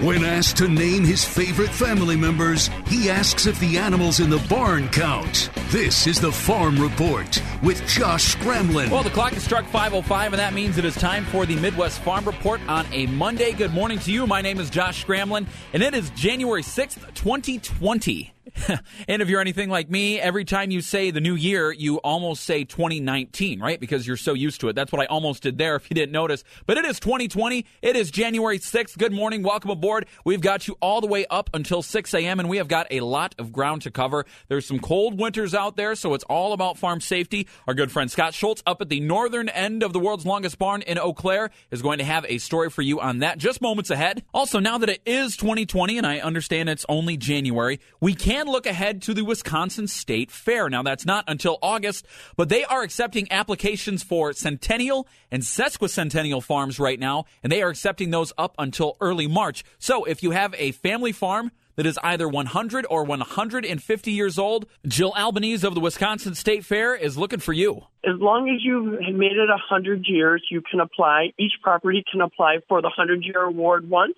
[0.00, 4.44] When asked to name his favorite family members, he asks if the animals in the
[4.46, 5.48] barn count.
[5.70, 8.90] This is the Farm Report with Josh Scramlin.
[8.90, 12.00] Well, the clock has struck 5.05, and that means it is time for the Midwest
[12.00, 13.52] Farm Report on a Monday.
[13.52, 14.26] Good morning to you.
[14.26, 18.35] My name is Josh Scramlin, and it is January 6th, 2020.
[19.08, 22.44] and if you're anything like me, every time you say the new year, you almost
[22.44, 23.80] say 2019, right?
[23.80, 24.74] Because you're so used to it.
[24.74, 26.44] That's what I almost did there if you didn't notice.
[26.66, 27.66] But it is 2020.
[27.82, 28.96] It is January 6th.
[28.98, 29.42] Good morning.
[29.42, 30.06] Welcome aboard.
[30.24, 33.00] We've got you all the way up until 6 a.m., and we have got a
[33.00, 34.26] lot of ground to cover.
[34.48, 37.48] There's some cold winters out there, so it's all about farm safety.
[37.66, 40.82] Our good friend Scott Schultz up at the northern end of the world's longest barn
[40.82, 43.90] in Eau Claire is going to have a story for you on that just moments
[43.90, 44.24] ahead.
[44.32, 48.66] Also, now that it is 2020, and I understand it's only January, we can look
[48.66, 50.68] ahead to the Wisconsin State Fair.
[50.68, 52.04] Now, that's not until August,
[52.36, 57.70] but they are accepting applications for centennial and sesquicentennial farms right now, and they are
[57.70, 59.64] accepting those up until early March.
[59.78, 64.66] So, if you have a family farm, that is either 100 or 150 years old,
[64.86, 67.84] Jill Albanese of the Wisconsin State Fair is looking for you.
[68.04, 71.32] As long as you've made it 100 years, you can apply.
[71.38, 74.16] Each property can apply for the 100 year award once,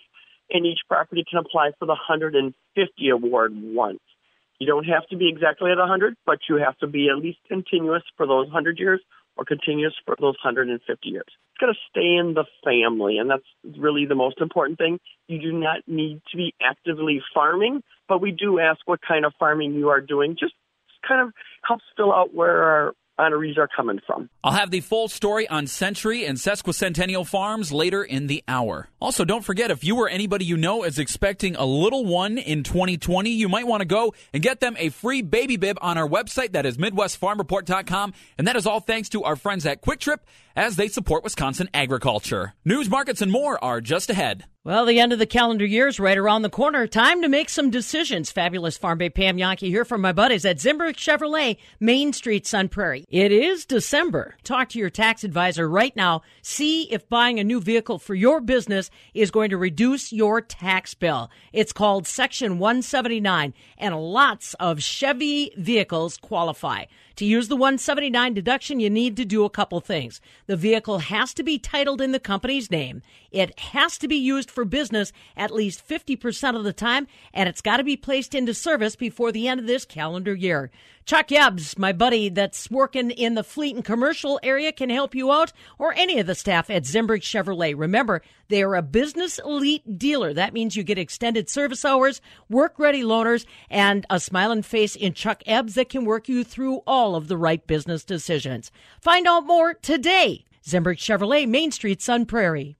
[0.50, 4.00] and each property can apply for the 150 award once.
[4.58, 7.38] You don't have to be exactly at 100, but you have to be at least
[7.48, 9.00] continuous for those 100 years
[9.36, 11.24] or continuous for those 150 years.
[11.26, 14.98] It's got to stay in the family, and that's really the most important thing.
[15.28, 19.32] You do not need to be actively farming, but we do ask what kind of
[19.38, 20.36] farming you are doing.
[20.38, 20.54] Just
[21.06, 24.30] kind of helps fill out where our honorees are coming from.
[24.42, 28.88] I'll have the full story on Century and Sesquicentennial Farms later in the hour.
[29.00, 32.62] Also, don't forget if you or anybody you know is expecting a little one in
[32.62, 36.08] 2020, you might want to go and get them a free baby bib on our
[36.08, 36.52] website.
[36.52, 38.14] That is MidwestFarmReport.com.
[38.38, 40.24] And that is all thanks to our friends at Kwik Trip
[40.56, 42.54] as they support Wisconsin agriculture.
[42.64, 44.44] News, markets, and more are just ahead.
[44.68, 46.86] Well, the end of the calendar year is right around the corner.
[46.86, 48.30] Time to make some decisions.
[48.30, 52.68] Fabulous Farm Bay Pam Jahnke here from my buddies at Zimbrick Chevrolet, Main Street, Sun
[52.68, 53.06] Prairie.
[53.08, 54.36] It is December.
[54.44, 56.20] Talk to your tax advisor right now.
[56.42, 60.92] See if buying a new vehicle for your business is going to reduce your tax
[60.92, 61.30] bill.
[61.54, 66.84] It's called Section 179, and lots of Chevy vehicles qualify.
[67.18, 70.20] To use the 179 deduction, you need to do a couple things.
[70.46, 73.02] The vehicle has to be titled in the company's name.
[73.32, 77.60] It has to be used for business at least 50% of the time, and it's
[77.60, 80.70] got to be placed into service before the end of this calendar year.
[81.08, 85.32] Chuck Ebbs, my buddy that's working in the fleet and commercial area, can help you
[85.32, 87.72] out, or any of the staff at Zimbrick Chevrolet.
[87.74, 90.34] Remember, they are a business elite dealer.
[90.34, 92.20] That means you get extended service hours,
[92.50, 96.82] work ready loaners, and a smiling face in Chuck Ebbs that can work you through
[96.86, 98.70] all of the right business decisions.
[99.00, 100.44] Find out more today.
[100.62, 102.76] Zimbrick Chevrolet, Main Street, Sun Prairie.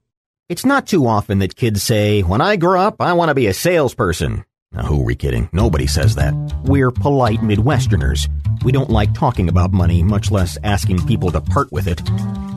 [0.51, 3.47] It's not too often that kids say, When I grow up, I want to be
[3.47, 4.45] a salesperson.
[4.73, 5.49] Now, who are we kidding?
[5.53, 6.35] Nobody says that.
[6.65, 8.29] We're polite Midwesterners.
[8.63, 12.03] We don't like talking about money, much less asking people to part with it.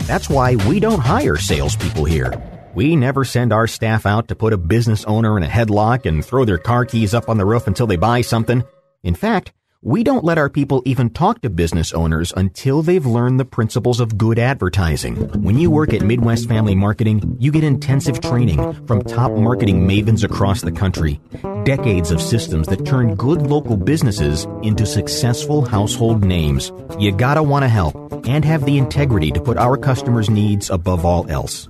[0.08, 2.34] That's why we don't hire salespeople here.
[2.76, 6.24] We never send our staff out to put a business owner in a headlock and
[6.24, 8.64] throw their car keys up on the roof until they buy something.
[9.04, 9.52] In fact,
[9.84, 14.00] we don't let our people even talk to business owners until they've learned the principles
[14.00, 15.16] of good advertising.
[15.42, 20.24] When you work at Midwest Family Marketing, you get intensive training from top marketing mavens
[20.24, 21.20] across the country,
[21.64, 26.72] decades of systems that turn good local businesses into successful household names.
[27.00, 27.96] You gotta want to help
[28.28, 31.68] and have the integrity to put our customers' needs above all else.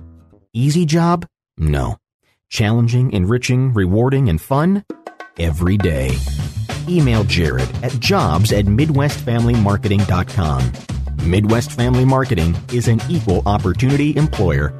[0.52, 1.26] Easy job?
[1.56, 1.96] No.
[2.50, 4.84] Challenging, enriching, rewarding, and fun?
[5.38, 6.18] Every day.
[6.88, 10.72] Email Jared at jobs at MidwestFamilyMarketing.com.
[11.24, 14.72] Midwest Family Marketing is an equal opportunity employer.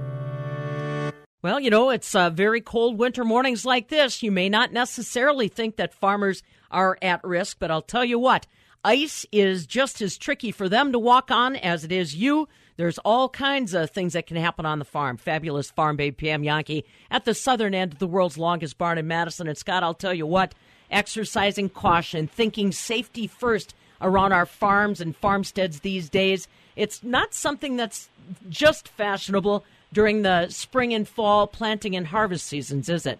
[1.42, 4.22] Well, you know, it's uh, very cold winter mornings like this.
[4.22, 8.46] You may not necessarily think that farmers are at risk, but I'll tell you what,
[8.84, 12.48] ice is just as tricky for them to walk on as it is you.
[12.76, 15.16] There's all kinds of things that can happen on the farm.
[15.16, 19.06] Fabulous farm babe Pam Jahnke at the southern end of the world's longest barn in
[19.06, 19.48] Madison.
[19.48, 20.54] And Scott, I'll tell you what,
[20.92, 26.48] exercising caution, thinking safety first around our farms and farmsteads these days.
[26.76, 28.08] It's not something that's
[28.48, 33.18] just fashionable during the spring and fall planting and harvest seasons, is it?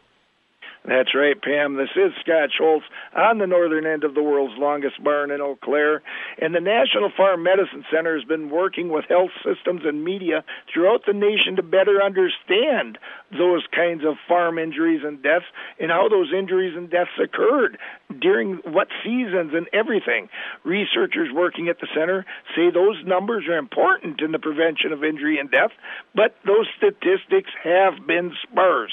[0.84, 1.76] That's right, Pam.
[1.76, 2.84] This is Scott Schultz
[3.14, 6.02] on the northern end of the world's longest barn in Eau Claire.
[6.40, 10.42] And the National Farm Medicine Center has been working with health systems and media
[10.72, 12.98] throughout the nation to better understand
[13.30, 15.46] those kinds of farm injuries and deaths
[15.78, 17.78] and how those injuries and deaths occurred
[18.20, 20.28] during what seasons and everything.
[20.64, 22.26] Researchers working at the center
[22.56, 25.70] say those numbers are important in the prevention of injury and death,
[26.12, 28.92] but those statistics have been sparse.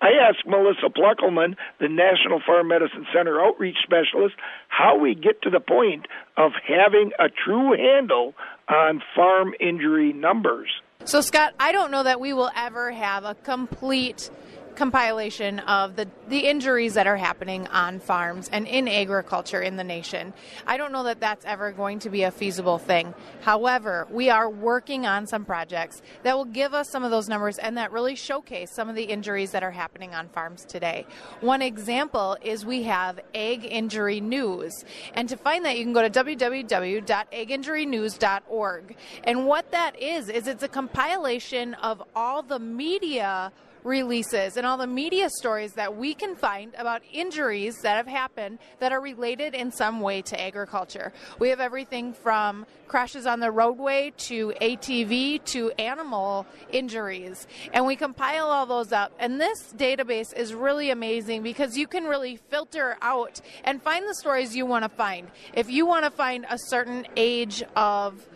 [0.00, 0.90] I asked Melissa
[1.20, 4.36] The National Farm Medicine Center outreach specialist,
[4.68, 6.06] how we get to the point
[6.36, 8.34] of having a true handle
[8.68, 10.70] on farm injury numbers.
[11.04, 14.30] So, Scott, I don't know that we will ever have a complete
[14.80, 19.84] compilation of the, the injuries that are happening on farms and in agriculture in the
[19.84, 20.32] nation.
[20.66, 23.12] I don't know that that's ever going to be a feasible thing.
[23.42, 27.58] However, we are working on some projects that will give us some of those numbers
[27.58, 31.04] and that really showcase some of the injuries that are happening on farms today.
[31.42, 34.86] One example is we have Ag Injury News.
[35.12, 38.96] And to find that, you can go to www.aginjurynews.org.
[39.24, 43.52] And what that is, is it's a compilation of all the media
[43.84, 48.58] releases and all the media stories that we can find about injuries that have happened
[48.78, 51.12] that are related in some way to agriculture.
[51.38, 57.46] We have everything from crashes on the roadway to ATV to animal injuries.
[57.72, 59.12] And we compile all those up.
[59.18, 64.14] And this database is really amazing because you can really filter out and find the
[64.14, 65.28] stories you want to find.
[65.54, 68.26] If you want to find a certain age of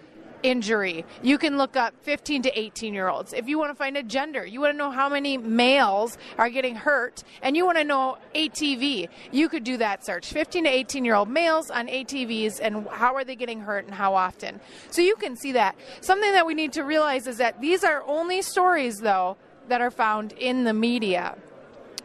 [0.44, 1.04] injury.
[1.22, 3.32] You can look up 15 to 18 year olds.
[3.32, 6.50] If you want to find a gender, you want to know how many males are
[6.50, 10.70] getting hurt, and you want to know ATV, you could do that search 15 to
[10.70, 14.60] 18 year old males on ATVs and how are they getting hurt and how often.
[14.90, 15.76] So you can see that.
[16.02, 19.36] Something that we need to realize is that these are only stories, though,
[19.68, 21.36] that are found in the media.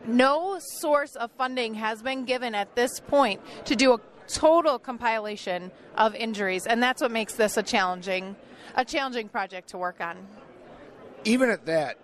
[0.07, 3.97] No source of funding has been given at this point to do a
[4.29, 8.35] total compilation of injuries, and that's what makes this a challenging,
[8.75, 10.17] a challenging project to work on.
[11.25, 11.97] Even at that,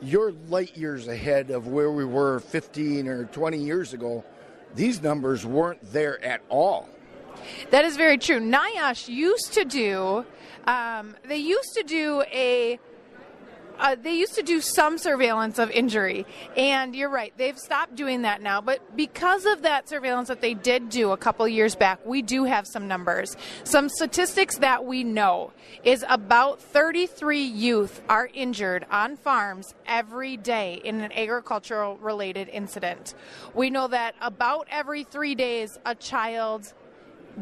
[0.00, 4.24] you're light years ahead of where we were 15 or 20 years ago.
[4.74, 6.88] These numbers weren't there at all.
[7.70, 8.40] That is very true.
[8.40, 10.24] NIOSH used to do,
[10.66, 12.78] um, they used to do a
[13.78, 16.26] uh, they used to do some surveillance of injury,
[16.56, 18.60] and you're right, they've stopped doing that now.
[18.60, 22.44] But because of that surveillance that they did do a couple years back, we do
[22.44, 23.36] have some numbers.
[23.64, 30.80] Some statistics that we know is about 33 youth are injured on farms every day
[30.84, 33.14] in an agricultural related incident.
[33.54, 36.72] We know that about every three days, a child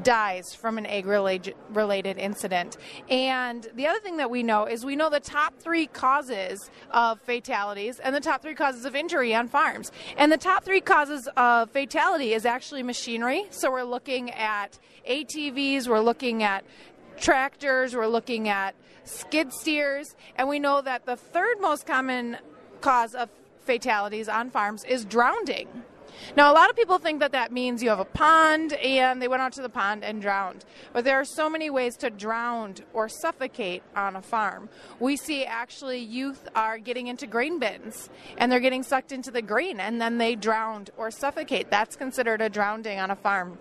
[0.03, 2.77] dies from an ag related incident.
[3.09, 7.21] And the other thing that we know is we know the top three causes of
[7.21, 9.93] fatalities and the top three causes of injury on farms.
[10.17, 13.47] And the top three causes of fatality is actually machinery.
[13.51, 14.79] So we're looking at
[15.09, 16.65] ATVs, we're looking at
[17.19, 18.75] tractors, we're looking at
[19.05, 22.39] skid steers, and we know that the third most common
[22.81, 23.29] cause of
[23.65, 25.69] fatalities on farms is drowning.
[26.37, 29.29] Now, a lot of people think that that means you have a pond and they
[29.29, 30.65] went out to the pond and drowned.
[30.93, 34.69] But there are so many ways to drown or suffocate on a farm.
[35.01, 39.43] We see actually youth are getting into grain bins and they're getting sucked into the
[39.43, 41.71] grain and then they drowned or suffocate.
[41.71, 43.59] That's considered a drowning on a farm.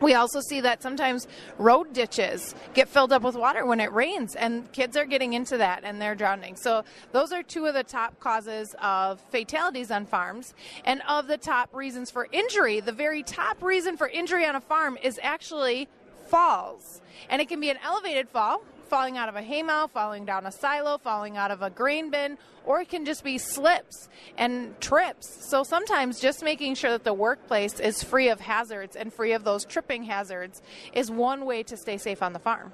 [0.00, 1.26] We also see that sometimes
[1.58, 5.56] road ditches get filled up with water when it rains, and kids are getting into
[5.58, 6.56] that and they're drowning.
[6.56, 10.54] So, those are two of the top causes of fatalities on farms.
[10.84, 14.60] And of the top reasons for injury, the very top reason for injury on a
[14.60, 15.88] farm is actually
[16.28, 17.00] falls.
[17.30, 20.52] And it can be an elevated fall, falling out of a haymow, falling down a
[20.52, 25.48] silo, falling out of a grain bin, or it can just be slips and trips.
[25.50, 29.44] So sometimes just making sure that the workplace is free of hazards and free of
[29.44, 32.72] those tripping hazards is one way to stay safe on the farm.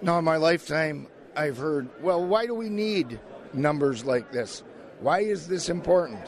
[0.00, 3.18] Now, in my lifetime, I've heard, well, why do we need
[3.52, 4.62] numbers like this?
[5.00, 6.24] Why is this important?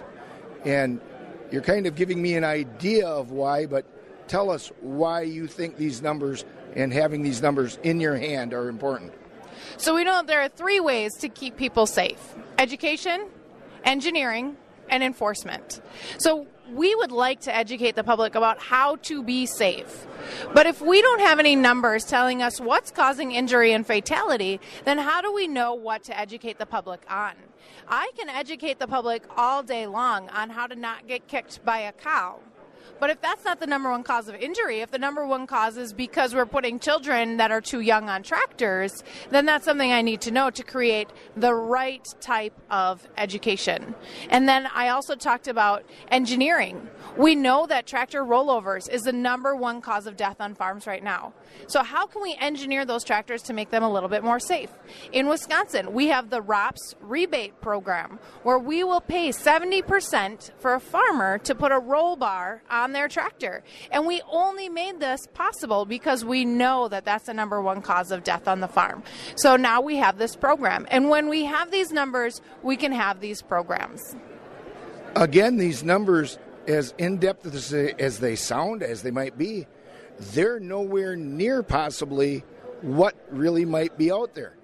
[0.65, 1.01] And
[1.51, 3.87] you're kind of giving me an idea of why, but
[4.29, 8.69] tell us why you think these numbers and having these numbers in your hand are
[8.69, 9.13] important?
[9.77, 13.29] So we know there are three ways to keep people safe education,
[13.85, 14.57] engineering,
[14.91, 15.81] and enforcement.
[16.19, 20.07] So we would like to educate the public about how to be safe.
[20.55, 24.99] But if we don't have any numbers telling us what's causing injury and fatality, then
[24.99, 27.33] how do we know what to educate the public on?
[27.89, 31.81] I can educate the public all day long on how to not get kicked by
[31.81, 32.41] a cow.
[32.99, 35.77] But if that's not the number one cause of injury, if the number one cause
[35.77, 40.03] is because we're putting children that are too young on tractors, then that's something I
[40.03, 43.95] need to know to create the right type of education.
[44.29, 46.89] And then I also talked about engineering.
[47.17, 51.03] We know that tractor rollovers is the number one cause of death on farms right
[51.03, 51.33] now.
[51.67, 54.71] So, how can we engineer those tractors to make them a little bit more safe?
[55.13, 60.81] In Wisconsin, we have the ROPS rebate program where we will pay 70% for a
[60.81, 63.63] farmer to put a roll bar on their tractor.
[63.93, 68.11] And we only made this possible because we know that that's the number one cause
[68.11, 69.03] of death on the farm.
[69.37, 70.87] So, now we have this program.
[70.91, 74.17] And when we have these numbers, we can have these programs.
[75.17, 79.67] again, these numbers, as in depth as as they sound, as they might be,
[80.19, 82.45] they're nowhere near possibly
[82.83, 84.57] what really might be out there.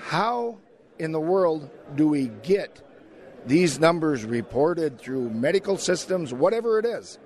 [0.00, 0.58] How
[0.98, 2.82] in the world do we get
[3.46, 7.18] these numbers reported through medical systems, whatever it is?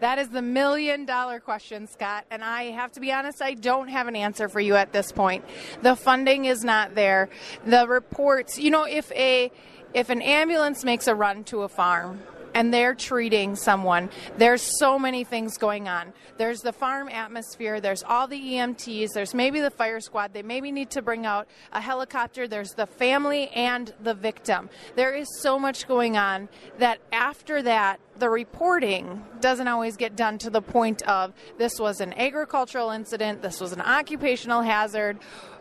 [0.00, 2.24] That is the million dollar question, Scott.
[2.30, 5.12] And I have to be honest, I don't have an answer for you at this
[5.12, 5.44] point.
[5.82, 7.28] The funding is not there.
[7.66, 9.50] The reports, you know, if a
[9.94, 12.20] if an ambulance makes a run to a farm
[12.54, 14.10] and they're treating someone.
[14.36, 16.12] There's so many things going on.
[16.36, 20.32] There's the farm atmosphere, there's all the EMTs, there's maybe the fire squad.
[20.32, 22.46] They maybe need to bring out a helicopter.
[22.48, 24.70] There's the family and the victim.
[24.96, 30.38] There is so much going on that after that, the reporting doesn't always get done
[30.38, 35.18] to the point of this was an agricultural incident, this was an occupational hazard.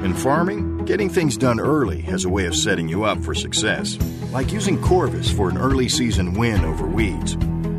[0.05, 4.00] In farming, getting things done early has a way of setting you up for success,
[4.31, 7.38] like using Corvus for an early season win over weeds.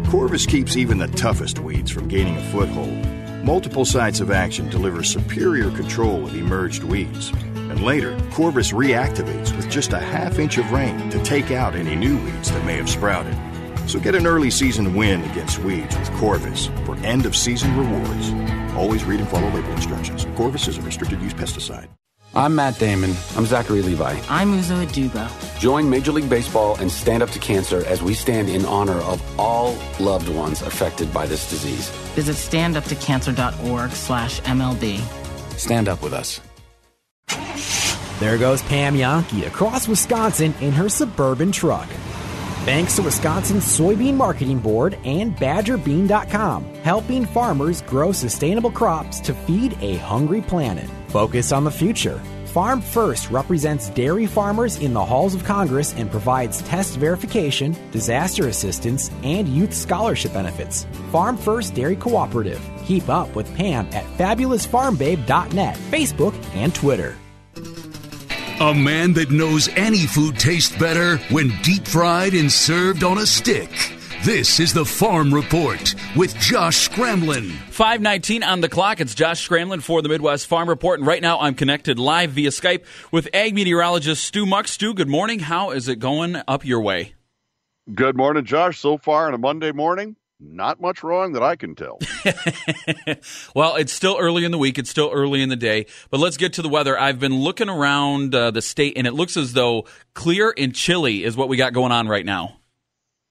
[0.09, 5.03] Corvus keeps even the toughest weeds from gaining a foothold Multiple sites of action deliver
[5.03, 7.33] superior control of emerged weeds.
[7.73, 11.97] And later, Corvus reactivates with just a half inch of rain to take out any
[11.97, 13.35] new weeds that may have sprouted.
[13.89, 18.31] So get an early season win against weeds with Corvus for end of season rewards.
[18.77, 20.27] Always read and follow label instructions.
[20.37, 21.89] Corvus is a restricted use pesticide.
[22.35, 23.15] I'm Matt Damon.
[23.39, 24.21] I'm Zachary Levi.
[24.29, 25.31] I'm Uzo Aduba.
[25.59, 29.23] Join Major League Baseball and Stand Up to Cancer as we stand in honor of
[29.41, 31.89] all loved ones affected by this disease.
[32.17, 35.01] Visit standuptocancer.org slash MLB.
[35.57, 36.39] Stand up with us.
[38.23, 41.89] There goes Pam Jahnke across Wisconsin in her suburban truck.
[42.65, 49.77] Thanks to Wisconsin's Soybean Marketing Board and BadgerBean.com, helping farmers grow sustainable crops to feed
[49.81, 50.89] a hungry planet.
[51.09, 52.23] Focus on the future.
[52.45, 58.47] Farm First represents dairy farmers in the halls of Congress and provides test verification, disaster
[58.47, 60.87] assistance, and youth scholarship benefits.
[61.11, 62.63] Farm First Dairy Cooperative.
[62.87, 67.17] Keep up with Pam at fabulousfarmbabe.net, Facebook, and Twitter.
[68.63, 73.27] A man that knows any food tastes better when deep fried and served on a
[73.27, 73.69] stick.
[74.23, 77.51] This is the Farm Report with Josh Scramlin.
[77.71, 79.01] 519 on the clock.
[79.01, 81.01] It's Josh Scramlin for the Midwest Farm Report.
[81.01, 84.69] And right now I'm connected live via Skype with ag meteorologist Stu Muck.
[84.69, 85.41] Stu, good morning.
[85.41, 87.15] How is it going up your way?
[87.93, 88.79] Good morning, Josh.
[88.79, 91.99] So far on a Monday morning, not much wrong that I can tell.
[93.55, 94.79] well, it's still early in the week.
[94.79, 95.87] It's still early in the day.
[96.11, 96.99] But let's get to the weather.
[96.99, 101.25] I've been looking around uh, the state, and it looks as though clear and chilly
[101.25, 102.59] is what we got going on right now.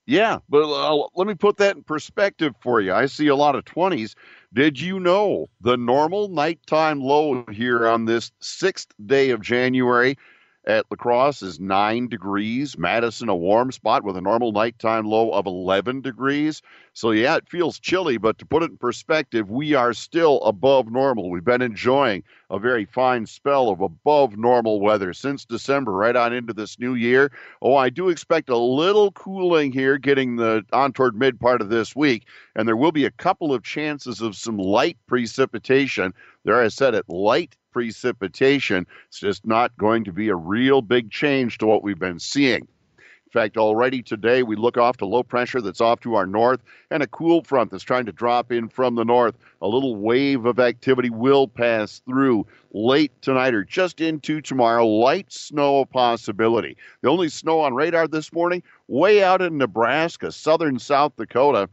[0.04, 2.92] Yeah, but uh, let me put that in perspective for you.
[2.92, 4.14] I see a lot of 20s.
[4.52, 10.18] Did you know the normal nighttime low here on this sixth day of January
[10.66, 12.78] at La Crosse is 9 degrees.
[12.78, 16.62] Madison, a warm spot with a normal nighttime low of 11 degrees.
[16.94, 20.92] So, yeah, it feels chilly, but to put it in perspective, we are still above
[20.92, 21.30] normal.
[21.30, 26.34] We've been enjoying a very fine spell of above normal weather since December, right on
[26.34, 27.32] into this new year.
[27.62, 31.70] Oh, I do expect a little cooling here getting the on toward mid part of
[31.70, 36.12] this week, and there will be a couple of chances of some light precipitation.
[36.44, 38.86] There, I said it, light precipitation.
[39.08, 42.66] It's just not going to be a real big change to what we've been seeing.
[42.98, 46.60] In fact, already today we look off to low pressure that's off to our north
[46.90, 49.36] and a cool front that's trying to drop in from the north.
[49.62, 54.86] A little wave of activity will pass through late tonight or just into tomorrow.
[54.86, 56.76] Light snow possibility.
[57.00, 61.70] The only snow on radar this morning, way out in Nebraska, southern South Dakota.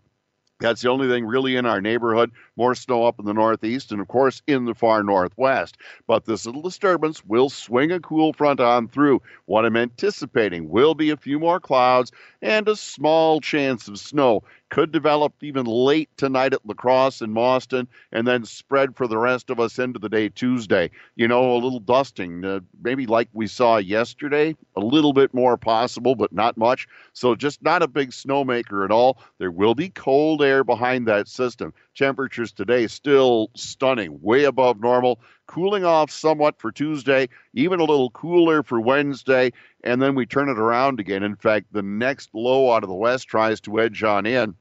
[0.59, 2.31] That's the only thing really in our neighborhood.
[2.57, 5.77] More snow up in the northeast and, of course, in the far northwest.
[6.05, 9.21] But this little disturbance will swing a cool front on through.
[9.45, 12.11] What I'm anticipating will be a few more clouds
[12.41, 17.33] and a small chance of snow could develop even late tonight at La Crosse and
[17.33, 20.89] Mauston, and then spread for the rest of us into the day Tuesday.
[21.15, 25.57] You know, a little dusting, uh, maybe like we saw yesterday, a little bit more
[25.57, 26.87] possible, but not much.
[27.13, 29.17] So just not a big snowmaker at all.
[29.39, 31.73] There will be cold behind that system.
[31.95, 35.19] Temperatures today still stunning, way above normal.
[35.47, 39.51] Cooling off somewhat for Tuesday, even a little cooler for Wednesday,
[39.83, 41.23] and then we turn it around again.
[41.23, 44.55] In fact, the next low out of the west tries to edge on in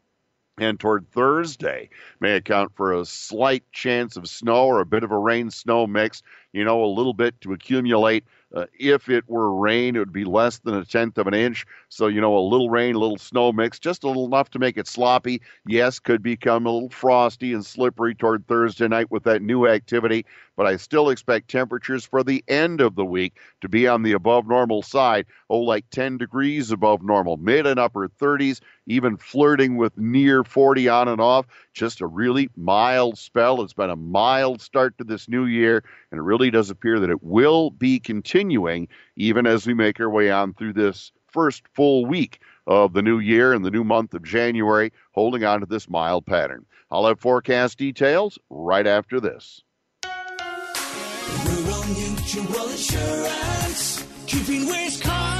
[0.61, 1.89] and toward Thursday
[2.21, 5.87] may account for a slight chance of snow or a bit of a rain snow
[5.87, 8.25] mix, you know, a little bit to accumulate
[8.55, 11.67] uh, if it were rain, it would be less than a tenth of an inch.
[11.91, 14.59] So, you know, a little rain, a little snow mix, just a little enough to
[14.59, 15.43] make it sloppy.
[15.67, 20.25] Yes, could become a little frosty and slippery toward Thursday night with that new activity,
[20.57, 24.13] but I still expect temperatures for the end of the week to be on the
[24.13, 25.27] above normal side.
[25.51, 30.89] Oh, like 10 degrees above normal, mid and upper 30s, even flirting with near 40
[30.89, 31.47] on and off.
[31.75, 33.61] Just a really mild spell.
[33.63, 37.11] It's been a mild start to this new year, and it really does appear that
[37.11, 42.07] it will be continuing even as we make our way on through this first full
[42.07, 45.89] week of the new year and the new month of January, holding on to this
[45.89, 46.65] mild pattern.
[46.91, 49.63] I'll have forecast details right after this.
[51.45, 54.69] Rural Mutual Insurance, keeping.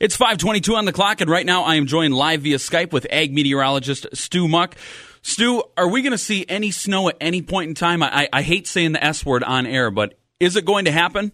[0.00, 3.06] It's 522 on the clock, and right now I am joined live via Skype with
[3.10, 4.74] ag meteorologist Stu Muck.
[5.22, 8.02] Stu, are we going to see any snow at any point in time?
[8.02, 11.30] I, I hate saying the S word on air, but is it going to happen?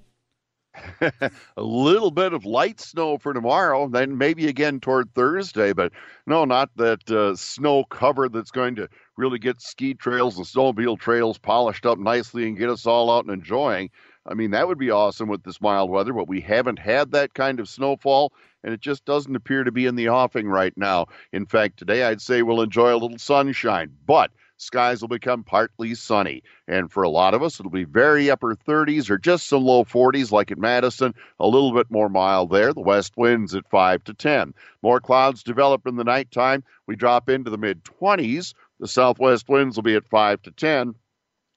[1.00, 5.92] a little bit of light snow for tomorrow, then maybe again toward Thursday, but
[6.26, 11.00] no, not that uh, snow cover that's going to really get ski trails and snowmobile
[11.00, 13.88] trails polished up nicely and get us all out and enjoying.
[14.26, 17.32] I mean, that would be awesome with this mild weather, but we haven't had that
[17.32, 18.32] kind of snowfall
[18.64, 21.06] and it just doesn't appear to be in the offing right now.
[21.32, 25.94] In fact, today I'd say we'll enjoy a little sunshine, but skies will become partly
[25.94, 26.42] sunny.
[26.68, 29.84] And for a lot of us, it'll be very upper 30s or just some low
[29.84, 32.72] 40s, like at Madison, a little bit more mild there.
[32.72, 34.54] The west winds at 5 to 10.
[34.82, 36.62] More clouds develop in the nighttime.
[36.86, 38.54] We drop into the mid 20s.
[38.78, 40.94] The southwest winds will be at 5 to 10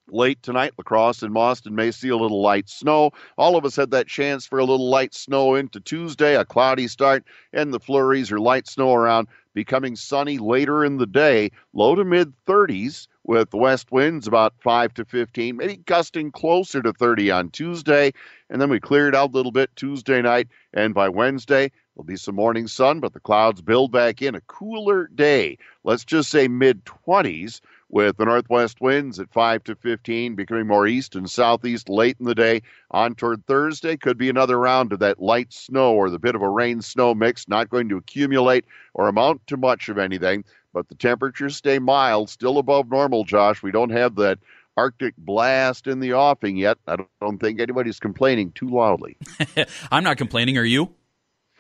[0.10, 0.74] late tonight.
[0.78, 3.12] La Crosse and Mauston may see a little light snow.
[3.38, 6.88] All of us had that chance for a little light snow into Tuesday, a cloudy
[6.88, 11.96] start, and the flurries or light snow around becoming sunny later in the day, low
[11.96, 17.32] to mid 30s with west winds about 5 to 15, maybe gusting closer to 30
[17.32, 18.12] on Tuesday.
[18.50, 22.16] And then we cleared out a little bit Tuesday night, and by Wednesday, There'll be
[22.16, 24.34] some morning sun, but the clouds build back in.
[24.34, 27.62] A cooler day, let's just say mid 20s,
[27.94, 32.26] with the northwest winds at 5 to 15, becoming more east and southeast late in
[32.26, 32.64] the day.
[32.90, 36.42] On toward Thursday, could be another round of that light snow or the bit of
[36.42, 40.90] a rain snow mix, not going to accumulate or amount to much of anything, but
[40.90, 43.62] the temperatures stay mild, still above normal, Josh.
[43.62, 44.40] We don't have that
[44.76, 46.80] Arctic blast in the offing yet.
[46.88, 49.18] I don't think anybody's complaining too loudly.
[49.92, 50.58] I'm not complaining.
[50.58, 50.90] Are you?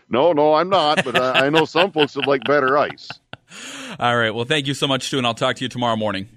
[0.09, 3.07] No, no, I'm not, but I, I know some folks would like better ice.
[3.99, 4.33] All right.
[4.33, 6.27] Well, thank you so much, Stu, and I'll talk to you tomorrow morning.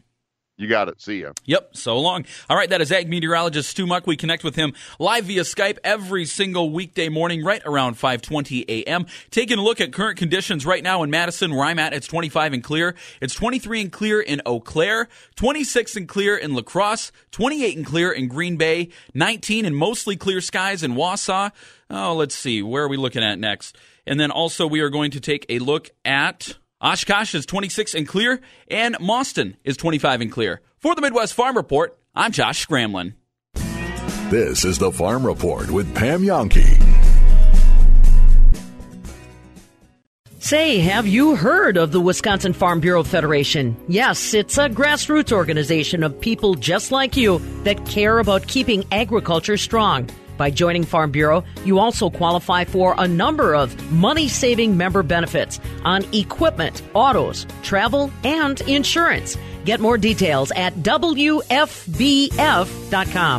[0.58, 1.02] You got it.
[1.02, 1.32] See ya.
[1.44, 1.76] Yep.
[1.76, 2.24] So long.
[2.48, 2.70] All right.
[2.70, 4.06] That is ag meteorologist Stu Muck.
[4.06, 9.04] We connect with him live via Skype every single weekday morning, right around 5:20 a.m.
[9.30, 11.92] Taking a look at current conditions right now in Madison, where I'm at.
[11.92, 12.94] It's 25 and clear.
[13.20, 17.84] It's 23 and clear in Eau Claire, 26 and clear in La Crosse, 28 and
[17.84, 21.52] clear in Green Bay, 19 and mostly clear skies in Wausau.
[21.90, 22.62] Oh, let's see.
[22.62, 23.76] Where are we looking at next?
[24.06, 28.06] And then also we are going to take a look at Oshkosh is 26 and
[28.06, 30.60] clear, and Mauston is 25 and clear.
[30.78, 33.14] For the Midwest Farm Report, I'm Josh Scramlin.
[34.30, 36.82] This is the Farm Report with Pam Jahnke.
[40.38, 43.74] Say, have you heard of the Wisconsin Farm Bureau Federation?
[43.88, 49.56] Yes, it's a grassroots organization of people just like you that care about keeping agriculture
[49.56, 50.08] strong.
[50.36, 55.60] By joining Farm Bureau, you also qualify for a number of money saving member benefits
[55.84, 59.36] on equipment, autos, travel, and insurance.
[59.64, 61.46] Get more details at WFBF.com.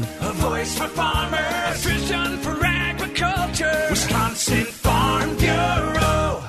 [0.03, 3.87] A voice for farmers, vision for agriculture.
[3.89, 6.43] Wisconsin Farm Bureau.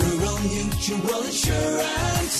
[0.00, 2.39] Rural Mutual Insurance,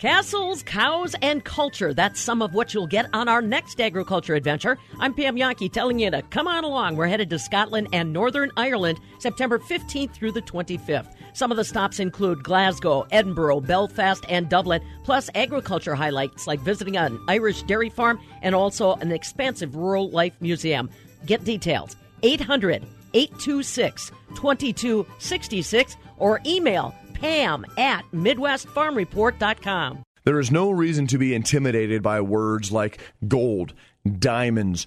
[0.00, 1.94] Castles, cows, and culture.
[1.94, 4.76] That's some of what you'll get on our next agriculture adventure.
[4.98, 6.96] I'm Pam Jahnke telling you to come on along.
[6.96, 11.14] We're headed to Scotland and Northern Ireland September 15th through the 25th.
[11.32, 16.96] Some of the stops include Glasgow, Edinburgh, Belfast, and Dublin, plus agriculture highlights like visiting
[16.96, 20.90] an Irish dairy farm and also an expansive rural life museum.
[21.24, 30.02] Get details 800 826 2266 or email pam at midwestfarmreport.com.
[30.24, 32.98] There is no reason to be intimidated by words like
[33.28, 33.74] gold,
[34.18, 34.86] diamonds,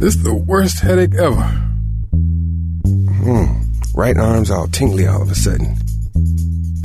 [0.00, 1.44] This is the worst headache ever.
[3.20, 3.60] Hmm.
[3.94, 5.76] Right arm's all tingly all of a sudden.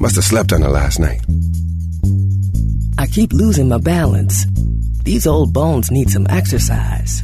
[0.01, 1.21] Must have slept on it last night.
[2.97, 4.45] I keep losing my balance.
[5.03, 7.23] These old bones need some exercise.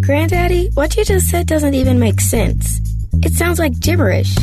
[0.00, 2.80] Granddaddy, what you just said doesn't even make sense.
[3.22, 4.34] It sounds like gibberish.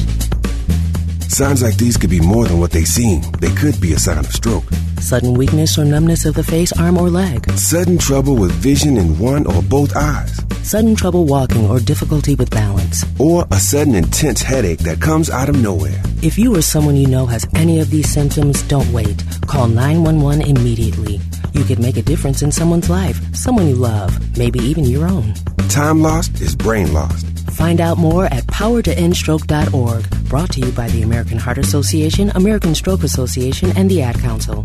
[1.28, 3.22] Sounds like these could be more than what they seem.
[3.40, 4.64] They could be a sign of stroke.
[5.00, 7.50] Sudden weakness or numbness of the face, arm, or leg.
[7.52, 10.42] Sudden trouble with vision in one or both eyes.
[10.64, 13.06] Sudden trouble walking or difficulty with balance.
[13.20, 16.02] Or a sudden intense headache that comes out of nowhere.
[16.22, 19.24] If you or someone you know has any of these symptoms, don't wait.
[19.46, 21.22] Call 911 immediately.
[21.54, 25.34] You could make a difference in someone's life, someone you love, maybe even your own.
[25.70, 27.26] Time lost is brain lost.
[27.58, 30.30] Find out more at powertoendstroke.org.
[30.30, 34.64] Brought to you by the American Heart Association, American Stroke Association, and the Ad Council.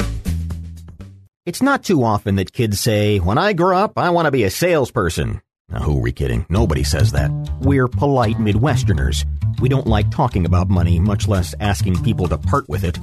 [1.47, 4.45] It's not too often that kids say, When I grow up, I want to be
[4.45, 5.41] a salesperson.
[5.71, 6.45] Now, who are we kidding?
[6.51, 7.31] Nobody says that.
[7.63, 9.25] We're polite Midwesterners.
[9.59, 12.99] We don't like talking about money, much less asking people to part with it.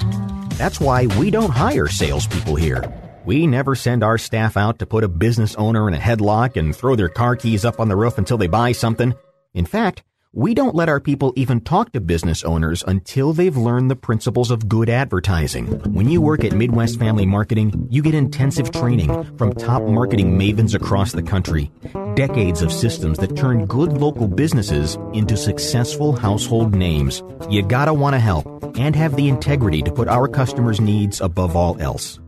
[0.52, 2.93] That's why we don't hire salespeople here.
[3.25, 6.75] We never send our staff out to put a business owner in a headlock and
[6.75, 9.15] throw their car keys up on the roof until they buy something.
[9.53, 13.89] In fact, we don't let our people even talk to business owners until they've learned
[13.89, 15.65] the principles of good advertising.
[15.91, 20.75] When you work at Midwest Family Marketing, you get intensive training from top marketing mavens
[20.75, 21.71] across the country,
[22.13, 27.23] decades of systems that turn good local businesses into successful household names.
[27.49, 31.55] You gotta want to help and have the integrity to put our customers' needs above
[31.55, 32.19] all else.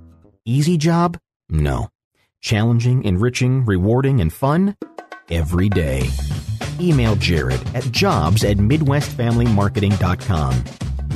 [0.44, 1.20] Easy job?
[1.50, 1.90] No.
[2.40, 4.76] Challenging, enriching, rewarding, and fun?
[5.30, 6.10] Every day.
[6.82, 10.64] Email Jared at jobs at MidwestFamilyMarketing.com.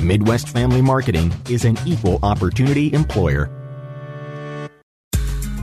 [0.00, 3.50] Midwest Family Marketing is an equal opportunity employer.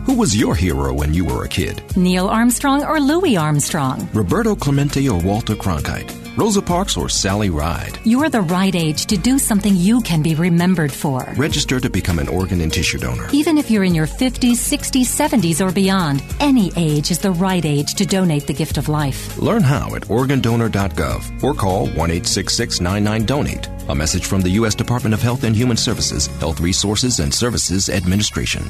[0.06, 1.82] Who was your hero when you were a kid?
[1.96, 4.10] Neil Armstrong or Louis Armstrong?
[4.14, 6.23] Roberto Clemente or Walter Cronkite?
[6.36, 8.00] Rosa Parks, or Sally Ride.
[8.04, 11.32] You're the right age to do something you can be remembered for.
[11.38, 13.30] Register to become an organ and tissue donor.
[13.32, 17.64] Even if you're in your 50s, 60s, 70s, or beyond, any age is the right
[17.64, 19.38] age to donate the gift of life.
[19.38, 23.90] Learn how at organdonor.gov or call 1 866 99Donate.
[23.90, 24.76] A message from the U.S.
[24.76, 28.64] Department of Health and Human Services, Health Resources and Services Administration.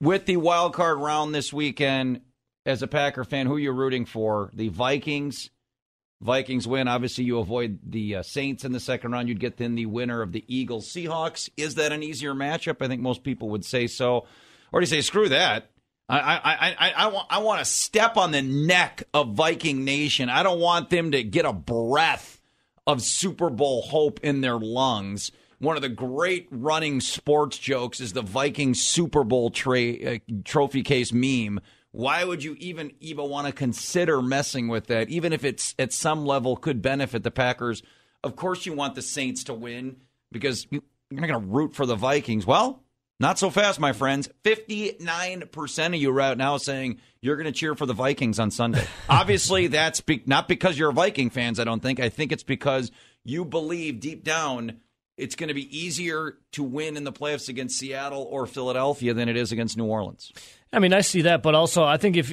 [0.00, 2.20] With the wild card round this weekend,
[2.64, 4.50] as a Packer fan, who are you're rooting for?
[4.52, 5.50] The Vikings.
[6.20, 6.88] Vikings win.
[6.88, 9.28] Obviously, you avoid the uh, Saints in the second round.
[9.28, 11.48] You'd get then the winner of the Eagles Seahawks.
[11.56, 12.82] Is that an easier matchup?
[12.82, 14.26] I think most people would say so.
[14.72, 15.70] Or do you say screw that?
[16.08, 20.30] I I I I, want I want to step on the neck of Viking Nation.
[20.30, 22.40] I don't want them to get a breath
[22.86, 25.30] of Super Bowl hope in their lungs.
[25.58, 30.82] One of the great running sports jokes is the Viking Super Bowl tra- uh, trophy
[30.82, 31.60] case meme.
[31.92, 35.92] Why would you even even want to consider messing with that, even if it's at
[35.92, 37.82] some level could benefit the Packers?
[38.22, 39.96] Of course, you want the Saints to win
[40.30, 42.46] because you, you're not going to root for the Vikings.
[42.46, 42.82] Well,
[43.20, 44.28] not so fast, my friends.
[44.44, 48.84] 59% of you right now saying you're going to cheer for the Vikings on Sunday.
[49.08, 52.00] Obviously, that's be- not because you're Viking fans, I don't think.
[52.00, 52.90] I think it's because
[53.24, 54.80] you believe deep down
[55.18, 59.28] it's going to be easier to win in the playoffs against Seattle or Philadelphia than
[59.28, 60.32] it is against New Orleans.
[60.72, 62.32] I mean, I see that, but also I think if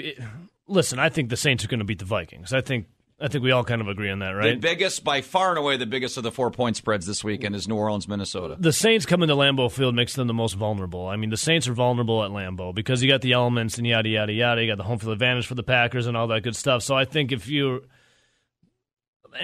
[0.68, 2.54] listen, I think the Saints are going to beat the Vikings.
[2.54, 2.88] I think
[3.20, 4.56] I think we all kind of agree on that, right?
[4.56, 7.56] The biggest, by far and away, the biggest of the four point spreads this weekend
[7.56, 8.58] is New Orleans, Minnesota.
[8.60, 11.08] The Saints coming to Lambeau Field makes them the most vulnerable.
[11.08, 14.10] I mean, the Saints are vulnerable at Lambeau because you got the elements and yada
[14.10, 14.62] yada yada.
[14.62, 16.84] You got the home field advantage for the Packers and all that good stuff.
[16.84, 17.86] So I think if you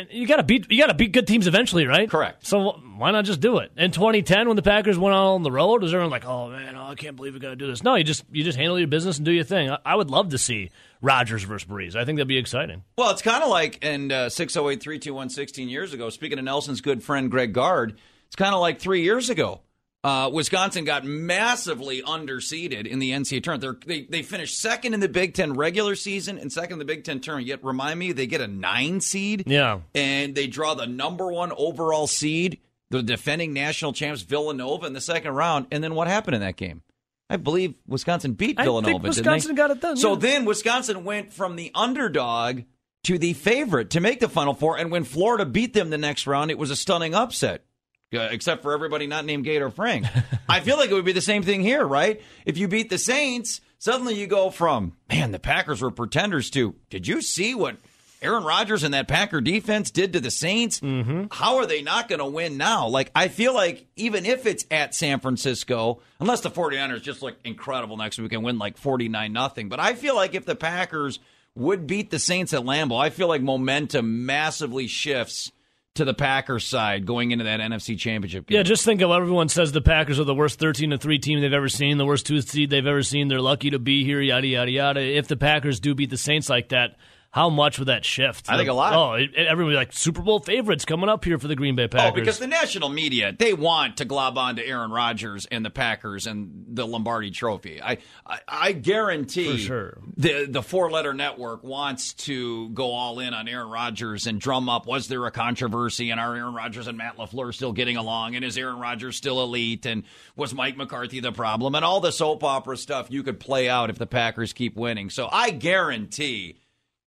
[0.09, 2.09] you got to beat you got to beat good teams eventually, right?
[2.09, 2.45] Correct.
[2.45, 3.71] So why not just do it?
[3.77, 6.75] In 2010, when the Packers went out on the road, was everyone like, "Oh man,
[6.75, 7.83] oh, I can't believe we got to do this"?
[7.83, 9.69] No, you just you just handle your business and do your thing.
[9.69, 11.95] I, I would love to see Rodgers versus Brees.
[11.95, 12.83] I think that'd be exciting.
[12.97, 16.09] Well, it's kind of like in uh, 608 321 16 years ago.
[16.09, 19.61] Speaking of Nelson's good friend Greg Gard, it's kind of like three years ago.
[20.03, 23.85] Uh, Wisconsin got massively underseeded in the NCAA tournament.
[23.85, 26.85] They're, they they finished second in the Big Ten regular season and second in the
[26.85, 27.47] Big Ten tournament.
[27.47, 29.43] Yet, remind me, they get a nine seed.
[29.45, 32.59] Yeah, and they draw the number one overall seed,
[32.89, 35.67] the defending national champs Villanova in the second round.
[35.71, 36.81] And then what happened in that game?
[37.29, 38.91] I believe Wisconsin beat I Villanova.
[38.91, 39.97] think Wisconsin got it done.
[39.97, 40.19] So yeah.
[40.19, 42.61] then Wisconsin went from the underdog
[43.03, 44.77] to the favorite to make the Final Four.
[44.77, 47.65] And when Florida beat them the next round, it was a stunning upset.
[48.13, 50.05] Uh, except for everybody not named Gator Frank.
[50.49, 52.21] I feel like it would be the same thing here, right?
[52.45, 56.75] If you beat the Saints, suddenly you go from, man, the Packers were pretenders to,
[56.89, 57.77] did you see what
[58.21, 60.81] Aaron Rodgers and that Packer defense did to the Saints?
[60.81, 61.27] Mm-hmm.
[61.31, 62.87] How are they not going to win now?
[62.87, 67.37] Like, I feel like even if it's at San Francisco, unless the 49ers just look
[67.45, 71.19] incredible next week and win like 49 nothing, but I feel like if the Packers
[71.55, 75.51] would beat the Saints at Lambeau, I feel like momentum massively shifts
[75.95, 78.57] to the Packers side going into that NFC Championship game.
[78.57, 81.41] Yeah, just think of everyone says the Packers are the worst 13 to 3 team
[81.41, 83.27] they've ever seen, the worst two seed they've ever seen.
[83.27, 85.01] They're lucky to be here, yada, yada, yada.
[85.01, 86.95] If the Packers do beat the Saints like that,
[87.31, 88.49] how much would that shift?
[88.49, 88.93] I think a lot.
[88.93, 91.87] Oh, it, everybody like Super Bowl favorites coming up here for the Green Bay oh,
[91.87, 92.11] Packers.
[92.11, 95.69] Oh, because the national media they want to glob on to Aaron Rodgers and the
[95.69, 97.81] Packers and the Lombardi Trophy.
[97.81, 99.97] I I, I guarantee For sure.
[100.17, 104.67] the the four letter network wants to go all in on Aaron Rodgers and drum
[104.67, 104.85] up.
[104.85, 106.09] Was there a controversy?
[106.09, 108.35] And are Aaron Rodgers and Matt LaFleur still getting along?
[108.35, 109.85] And is Aaron Rodgers still elite?
[109.85, 110.03] And
[110.35, 111.75] was Mike McCarthy the problem?
[111.75, 115.09] And all the soap opera stuff you could play out if the Packers keep winning.
[115.09, 116.57] So I guarantee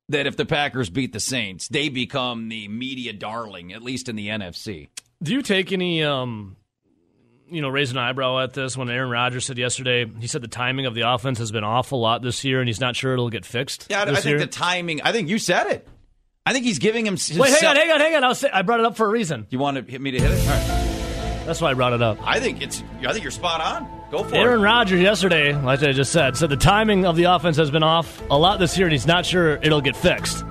[0.09, 4.17] that if the Packers beat the Saints, they become the media darling, at least in
[4.17, 4.89] the NFC.
[5.23, 6.57] Do you take any, um,
[7.49, 10.11] you know, raise an eyebrow at this when Aaron Rodgers said yesterday?
[10.21, 12.69] He said the timing of the offense has been off a lot this year, and
[12.69, 13.87] he's not sure it'll get fixed.
[13.89, 14.39] Yeah, I, I think year?
[14.39, 15.01] the timing.
[15.03, 15.89] I think you said it.
[16.47, 17.17] I think he's giving him.
[17.37, 18.35] Wait, hang on, hang on, hang on.
[18.35, 19.47] Say, I brought it up for a reason.
[19.49, 20.41] You want to hit me to hit it?
[20.41, 21.45] All right.
[21.47, 22.19] That's why I brought it up.
[22.23, 22.83] I think it's.
[23.07, 24.04] I think you're spot on.
[24.15, 24.63] Go for Aaron it.
[24.63, 28.23] Rodgers yesterday, like I just said, said the timing of the offense has been off
[28.31, 30.45] a lot this year, and he's not sure it'll get fixed.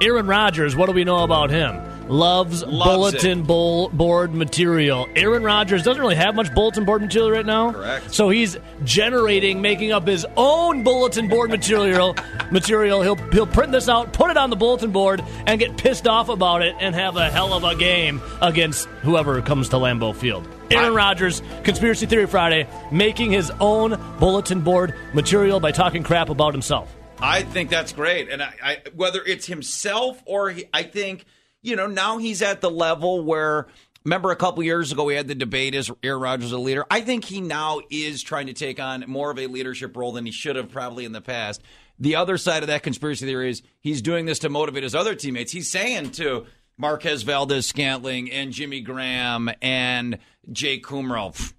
[0.00, 1.80] Aaron Rodgers, what do we know about him?
[2.08, 5.06] Loves, Loves bulletin bull, board material.
[5.14, 7.70] Aaron Rodgers doesn't really have much bulletin board material right now.
[7.70, 8.12] Correct.
[8.12, 12.16] So he's generating, making up his own bulletin board material.
[12.50, 13.00] material.
[13.02, 16.30] He'll he'll print this out, put it on the bulletin board, and get pissed off
[16.30, 20.48] about it, and have a hell of a game against whoever comes to Lambeau Field.
[20.70, 26.52] Aaron Rodgers, Conspiracy Theory Friday, making his own bulletin board material by talking crap about
[26.52, 26.94] himself.
[27.18, 31.24] I think that's great, and I, I whether it's himself or he, I think
[31.62, 33.68] you know now he's at the level where
[34.04, 36.84] Remember a couple years ago we had the debate is Aaron Rodgers a leader?
[36.90, 40.26] I think he now is trying to take on more of a leadership role than
[40.26, 41.62] he should have probably in the past.
[41.98, 45.14] The other side of that conspiracy theory is he's doing this to motivate his other
[45.14, 45.52] teammates.
[45.52, 46.44] He's saying to
[46.76, 50.18] Marquez Valdes-Scantling and Jimmy Graham and
[50.50, 51.52] Jake Kumerow,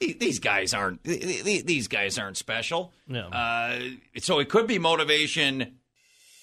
[0.00, 2.92] these guys aren't these guys aren't special.
[3.06, 3.28] No.
[3.28, 3.78] Uh,
[4.18, 5.78] so it could be motivation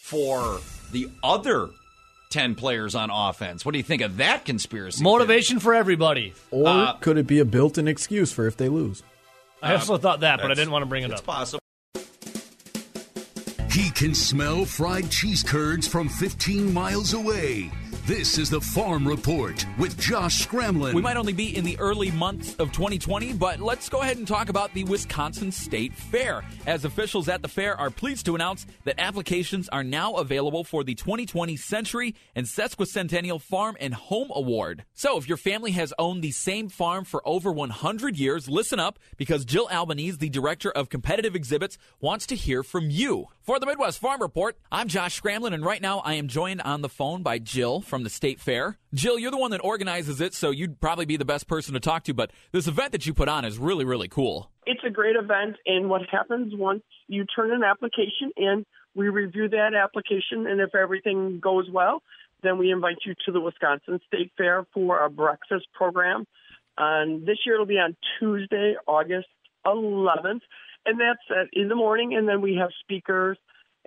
[0.02, 0.60] for
[0.92, 1.70] the other
[2.32, 3.65] 10 players on offense.
[3.65, 5.04] What do you think of that conspiracy?
[5.04, 6.34] Motivation for everybody.
[6.52, 9.04] Or Uh, could it be a built-in excuse for if they lose?
[9.62, 11.26] I also thought that, but I didn't want to bring it it's up.
[11.26, 11.60] possible.
[13.72, 17.72] He can smell fried cheese curds from 15 miles away.
[18.10, 20.95] This is the Farm Report with Josh Scramlin.
[20.95, 24.28] We might only be in the early months of 2020, but let's go ahead and
[24.28, 26.43] talk about the Wisconsin State Fair.
[26.65, 30.84] As officials at the fair are pleased to announce that applications are now available for
[30.84, 34.86] the 2020 Century and Sesquicentennial Farm and Home Award.
[34.95, 38.98] So if your family has owned the same farm for over 100 years, listen up
[39.17, 43.28] because Jill Albanese, the director of competitive exhibits, wants to hear from you.
[43.43, 46.82] For the Midwest Farm Report, I'm Josh Scramlin, and right now I am joined on
[46.82, 48.77] the phone by Jill from the State Fair.
[48.93, 51.79] Jill, you're the one that organizes it, so you'd probably be the best person to
[51.79, 54.51] talk to, but this event that you put on is really, really cool.
[54.65, 59.49] It's a great event, and what happens once you turn an application in, we review
[59.49, 62.01] that application, and if everything goes well,
[62.43, 66.25] then we invite you to the Wisconsin State Fair for a breakfast program.
[66.77, 69.27] And this year it'll be on Tuesday, August
[69.65, 70.41] 11th,
[70.85, 72.15] and that's at, in the morning.
[72.15, 73.38] And then we have speakers,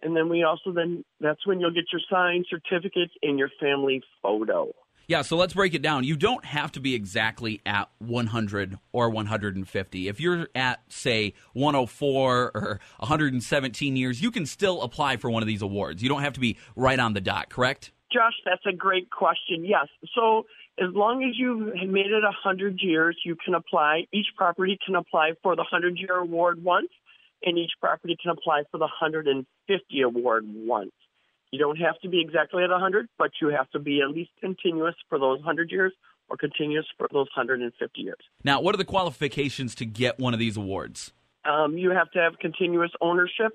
[0.03, 4.03] and then we also then that's when you'll get your signed certificates and your family
[4.23, 4.73] photo.
[5.09, 6.05] Yeah, so let's break it down.
[6.05, 10.09] You don't have to be exactly at 100 or 150.
[10.09, 15.49] If you're at, say, 104 or 117 years, you can still apply for one of
[15.49, 16.03] these awards.
[16.03, 17.91] You don't have to be right on the dot, correct?
[18.13, 19.65] Josh, that's a great question.
[19.65, 19.89] Yes.
[20.15, 20.47] So
[20.79, 24.07] as long as you've made it 100 years, you can apply.
[24.13, 26.89] Each property can apply for the 100 year award once,
[27.45, 30.93] and each property can apply for the 150 award once.
[31.51, 34.31] You don't have to be exactly at 100, but you have to be at least
[34.41, 35.93] continuous for those 100 years
[36.29, 38.17] or continuous for those 150 years.
[38.43, 41.13] Now, what are the qualifications to get one of these awards?
[41.45, 43.53] Um, you have to have continuous ownership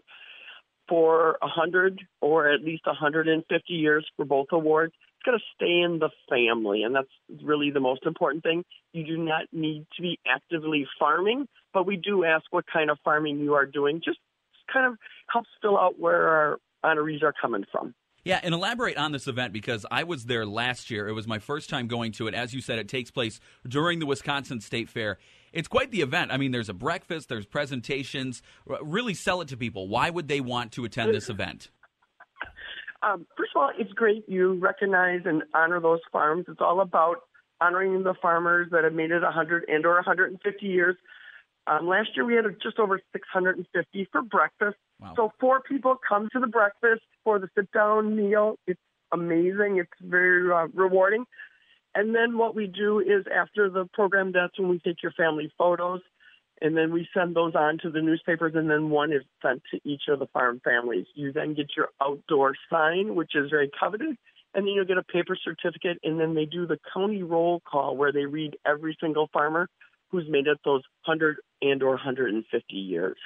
[0.88, 4.94] for 100 or at least 150 years for both awards.
[5.28, 7.08] It's to stay in the family, and that's
[7.44, 8.64] really the most important thing.
[8.94, 12.98] You do not need to be actively farming, but we do ask what kind of
[13.04, 14.02] farming you are doing.
[14.04, 14.20] Just
[14.72, 14.98] kind of
[15.32, 17.94] helps fill out where our honorees are coming from.
[18.24, 21.08] Yeah, and elaborate on this event because I was there last year.
[21.08, 22.34] It was my first time going to it.
[22.34, 25.18] As you said, it takes place during the Wisconsin State Fair.
[25.54, 26.32] It's quite the event.
[26.32, 28.42] I mean, there's a breakfast, there's presentations.
[28.82, 29.88] Really sell it to people.
[29.88, 31.70] Why would they want to attend this event?
[33.02, 36.46] Um, first of all, it's great you recognize and honor those farms.
[36.48, 37.18] It's all about
[37.62, 40.96] honoring the farmers that have made it 100 and or 150 years.
[41.68, 44.78] Um, last year we had just over 650 for breakfast.
[45.16, 48.58] So four people come to the breakfast for the sit down meal.
[48.66, 48.80] It's
[49.12, 49.78] amazing.
[49.78, 51.26] It's very uh, rewarding.
[51.94, 55.52] And then what we do is after the program, that's when we take your family
[55.58, 56.02] photos,
[56.62, 59.80] and then we send those on to the newspapers, and then one is sent to
[59.84, 61.06] each of the farm families.
[61.14, 64.18] You then get your outdoor sign, which is very coveted,
[64.54, 67.96] and then you'll get a paper certificate, and then they do the county roll call
[67.96, 69.70] where they read every single farmer
[70.10, 73.18] who's made it those 100 and or 150 years.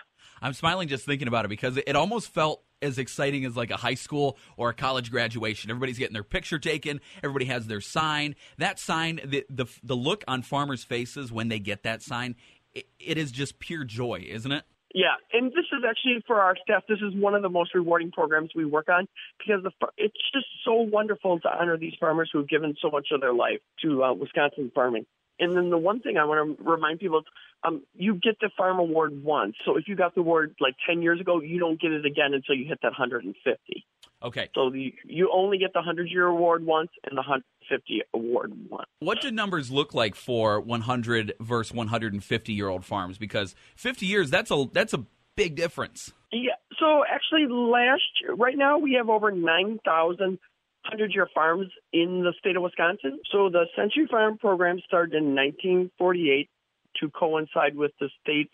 [0.41, 3.77] I'm smiling just thinking about it because it almost felt as exciting as like a
[3.77, 5.69] high school or a college graduation.
[5.69, 6.99] Everybody's getting their picture taken.
[7.23, 8.35] Everybody has their sign.
[8.57, 12.35] That sign, the the, the look on farmers' faces when they get that sign,
[12.75, 14.63] it, is just pure joy, isn't it?
[14.93, 16.83] Yeah, and this is actually for our staff.
[16.87, 19.07] This is one of the most rewarding programs we work on
[19.37, 23.21] because the, it's just so wonderful to honor these farmers who've given so much of
[23.21, 25.05] their life to uh, Wisconsin farming.
[25.39, 27.23] And then the one thing I want to remind people
[27.63, 29.55] um, you get the farm award once.
[29.65, 32.33] So if you got the award like 10 years ago, you don't get it again
[32.33, 33.85] until you hit that 150.
[34.23, 34.49] Okay.
[34.53, 38.87] So the, you only get the 100 year award once and the 150 award once.
[38.99, 43.17] What do numbers look like for 100 versus 150 year old farms?
[43.17, 45.05] Because 50 years, that's a that's a
[45.35, 46.11] big difference.
[46.31, 46.51] Yeah.
[46.79, 50.39] So actually, last year, right now we have over 9,000
[50.83, 53.19] hundred year farms in the state of Wisconsin.
[53.31, 56.49] So the Century Farm program started in 1948
[56.99, 58.53] to coincide with the state's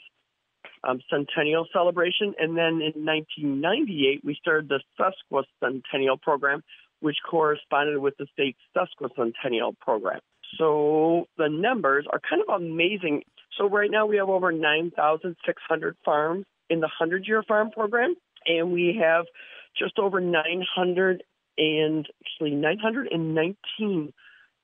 [0.83, 2.33] um, centennial celebration.
[2.39, 6.63] And then in 1998, we started the Sesquicentennial program,
[6.99, 10.19] which corresponded with the state's sesquicentennial program.
[10.57, 13.23] So the numbers are kind of amazing.
[13.57, 18.15] So right now we have over 9,600 farms in the 100 year farm program,
[18.45, 19.25] and we have
[19.77, 21.23] just over 900
[21.57, 24.13] and actually 919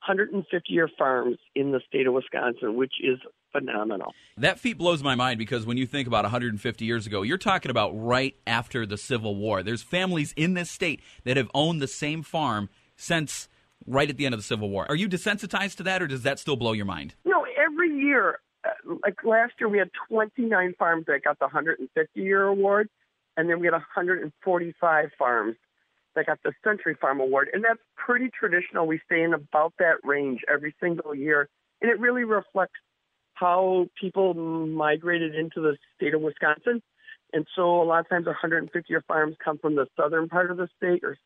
[0.06, 3.20] 150 year farms in the state of Wisconsin, which is
[3.54, 4.14] phenomenal.
[4.38, 7.72] That feat blows my mind because when you think about 150 years ago, you're talking
[7.72, 9.64] about right after the Civil War.
[9.64, 13.48] There's families in this state that have owned the same farm since
[13.86, 14.86] right at the end of the Civil War.
[14.90, 17.16] Are you desensitized to that, or does that still blow your mind?
[17.26, 22.22] No, every year, uh, like last year, we had 29 farms that got the 150
[22.22, 22.90] year award,
[23.38, 25.56] and then we had 145 farms
[26.16, 28.86] that got the Century Farm Award, and that's pretty traditional.
[28.86, 31.50] We stay in about that range every single year,
[31.82, 32.80] and it really reflects
[33.34, 36.82] how people migrated into the state of Wisconsin.
[37.34, 40.52] And so a lot of times, our 150 year farms come from the southern part
[40.52, 41.18] of the state, or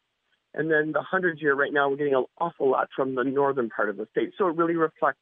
[0.53, 3.69] and then the 100 year right now, we're getting an awful lot from the northern
[3.69, 4.31] part of the state.
[4.37, 5.19] So it really reflects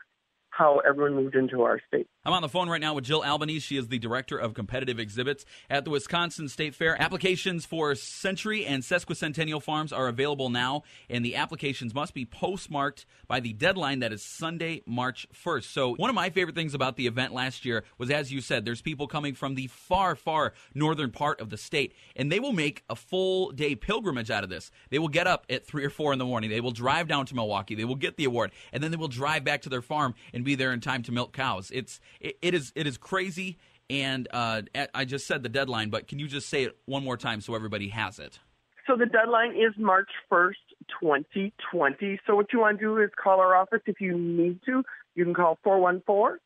[0.55, 2.07] how everyone moved into our state.
[2.23, 3.59] I'm on the phone right now with Jill Albanese.
[3.59, 6.99] She is the director of competitive exhibits at the Wisconsin State Fair.
[6.99, 13.05] Applications for Century and Sesquicentennial Farms are available now, and the applications must be postmarked
[13.27, 15.65] by the deadline that is Sunday, March 1st.
[15.65, 18.63] So, one of my favorite things about the event last year was, as you said,
[18.63, 22.53] there's people coming from the far, far northern part of the state, and they will
[22.53, 24.71] make a full day pilgrimage out of this.
[24.89, 27.25] They will get up at 3 or 4 in the morning, they will drive down
[27.25, 29.81] to Milwaukee, they will get the award, and then they will drive back to their
[29.81, 31.71] farm and be there in time to milk cows.
[31.73, 33.57] It's it, it is it is crazy,
[33.89, 34.61] and uh,
[34.93, 37.55] I just said the deadline, but can you just say it one more time so
[37.55, 38.39] everybody has it?
[38.87, 40.53] So the deadline is March 1st,
[41.01, 42.19] 2020.
[42.27, 44.83] So what you want to do is call our office if you need to.
[45.15, 46.37] You can call 414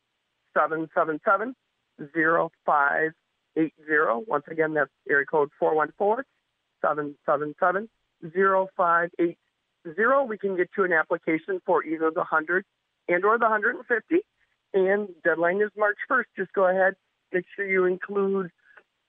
[0.54, 1.54] 777
[1.98, 4.24] 0580.
[4.26, 6.24] Once again, that's area code 414
[6.80, 7.88] 777
[8.22, 9.36] 0580.
[10.28, 12.64] We can get you an application for either the 100
[13.10, 14.16] and or the 150.
[14.72, 16.24] And deadline is March 1st.
[16.36, 16.94] Just go ahead,
[17.32, 18.50] make sure you include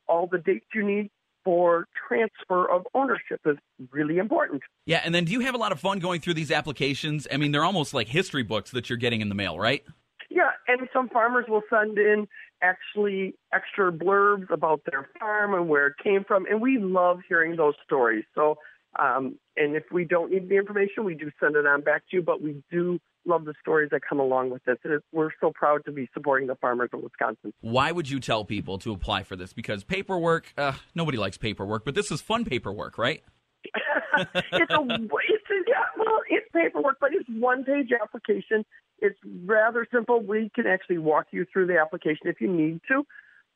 [0.08, 1.10] all the dates you need
[1.44, 3.58] for transfer of ownership is
[3.92, 4.62] really important.
[4.86, 7.28] Yeah, and then do you have a lot of fun going through these applications?
[7.32, 9.84] I mean, they're almost like history books that you're getting in the mail, right?
[10.30, 12.28] Yeah, and some farmers will send in
[12.62, 17.56] actually extra blurbs about their farm and where it came from, and we love hearing
[17.56, 18.24] those stories.
[18.36, 18.58] So,
[19.00, 22.18] um, and if we don't need the information, we do send it on back to
[22.18, 24.78] you, but we do love the stories that come along with this.
[25.12, 27.54] We're so proud to be supporting the farmers of Wisconsin.
[27.62, 29.54] Why would you tell people to apply for this?
[29.54, 33.24] Because paperwork, uh, nobody likes paperwork, but this is fun paperwork, right?
[34.18, 34.78] it's a, it's a,
[35.68, 38.66] yeah, well, it's paperwork, but it's one page application.
[39.00, 40.22] It's rather simple.
[40.22, 43.04] We can actually walk you through the application if you need to.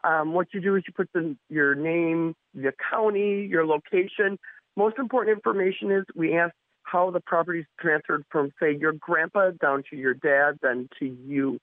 [0.03, 4.37] Um, what you do is you put the, your name, the county, your location.
[4.75, 6.53] Most important information is we ask
[6.85, 11.05] how the property is transferred from, say, your grandpa down to your dad, then to
[11.25, 11.59] you.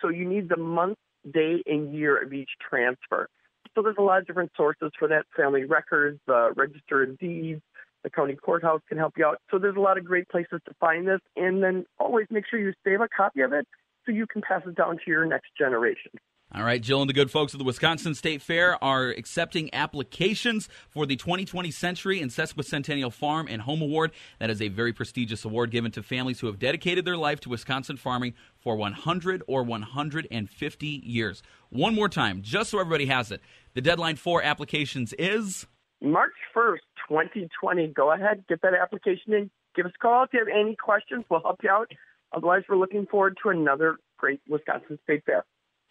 [0.00, 0.98] So you need the month,
[1.32, 3.28] day, and year of each transfer.
[3.74, 7.62] So there's a lot of different sources for that family records, the register of deeds,
[8.02, 9.38] the county courthouse can help you out.
[9.50, 11.20] So there's a lot of great places to find this.
[11.36, 13.66] And then always make sure you save a copy of it
[14.04, 16.12] so you can pass it down to your next generation.
[16.54, 20.66] All right, Jill and the good folks of the Wisconsin State Fair are accepting applications
[20.88, 24.12] for the 2020 Century and Sesquicentennial Farm and Home Award.
[24.38, 27.50] That is a very prestigious award given to families who have dedicated their life to
[27.50, 31.42] Wisconsin farming for 100 or 150 years.
[31.68, 33.42] One more time, just so everybody has it.
[33.74, 35.66] The deadline for applications is
[36.00, 36.78] March 1st,
[37.10, 37.88] 2020.
[37.88, 39.50] Go ahead, get that application in.
[39.76, 41.26] Give us a call if you have any questions.
[41.28, 41.90] We'll help you out.
[42.32, 45.44] Otherwise, we're looking forward to another great Wisconsin State Fair.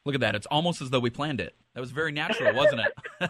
[0.07, 0.35] Look at that.
[0.35, 1.53] It's almost as though we planned it.
[1.73, 3.29] That was very natural, wasn't it?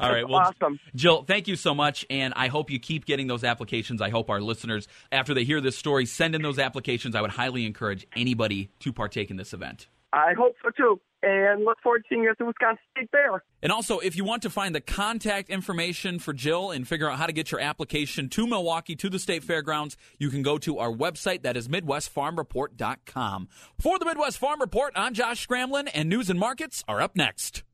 [0.00, 0.28] All right.
[0.28, 0.80] Well, awesome.
[0.96, 2.04] Jill, thank you so much.
[2.10, 4.02] And I hope you keep getting those applications.
[4.02, 7.14] I hope our listeners, after they hear this story, send in those applications.
[7.14, 9.86] I would highly encourage anybody to partake in this event.
[10.12, 11.00] I hope so too.
[11.22, 13.42] And look forward to seeing you at the Wisconsin State Fair.
[13.60, 17.18] And also, if you want to find the contact information for Jill and figure out
[17.18, 20.78] how to get your application to Milwaukee to the State Fairgrounds, you can go to
[20.78, 21.42] our website.
[21.42, 23.48] That is MidwestFarmReport.com.
[23.78, 27.64] For the Midwest Farm Report, I'm Josh Scramlin, and news and markets are up next.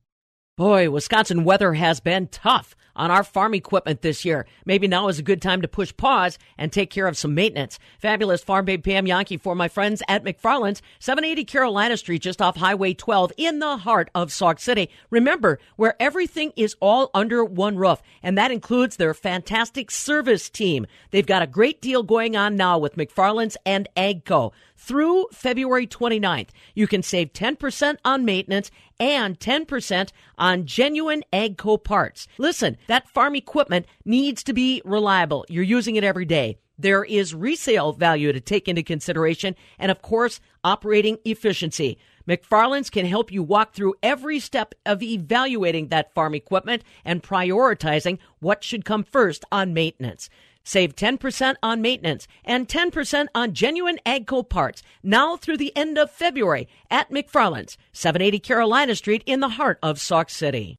[0.56, 4.46] Boy, Wisconsin weather has been tough on our farm equipment this year.
[4.64, 7.80] Maybe now is a good time to push pause and take care of some maintenance.
[7.98, 12.56] Fabulous farm babe Pam Jahnke for my friends at McFarland's, 780 Carolina Street, just off
[12.56, 14.90] Highway 12 in the heart of Sauk City.
[15.10, 20.86] Remember, where everything is all under one roof, and that includes their fantastic service team.
[21.10, 24.52] They've got a great deal going on now with McFarland's and AGCO.
[24.76, 32.26] Through February 29th, you can save 10% on maintenance and 10% on genuine AGCO parts.
[32.38, 35.46] Listen, that farm equipment needs to be reliable.
[35.48, 36.58] You're using it every day.
[36.76, 41.98] There is resale value to take into consideration and, of course, operating efficiency.
[42.28, 48.18] McFarland's can help you walk through every step of evaluating that farm equipment and prioritizing
[48.40, 50.28] what should come first on maintenance.
[50.64, 56.10] Save 10% on maintenance and 10% on genuine AGCO parts now through the end of
[56.10, 60.78] February at McFarland's, 780 Carolina Street in the heart of Sauk City.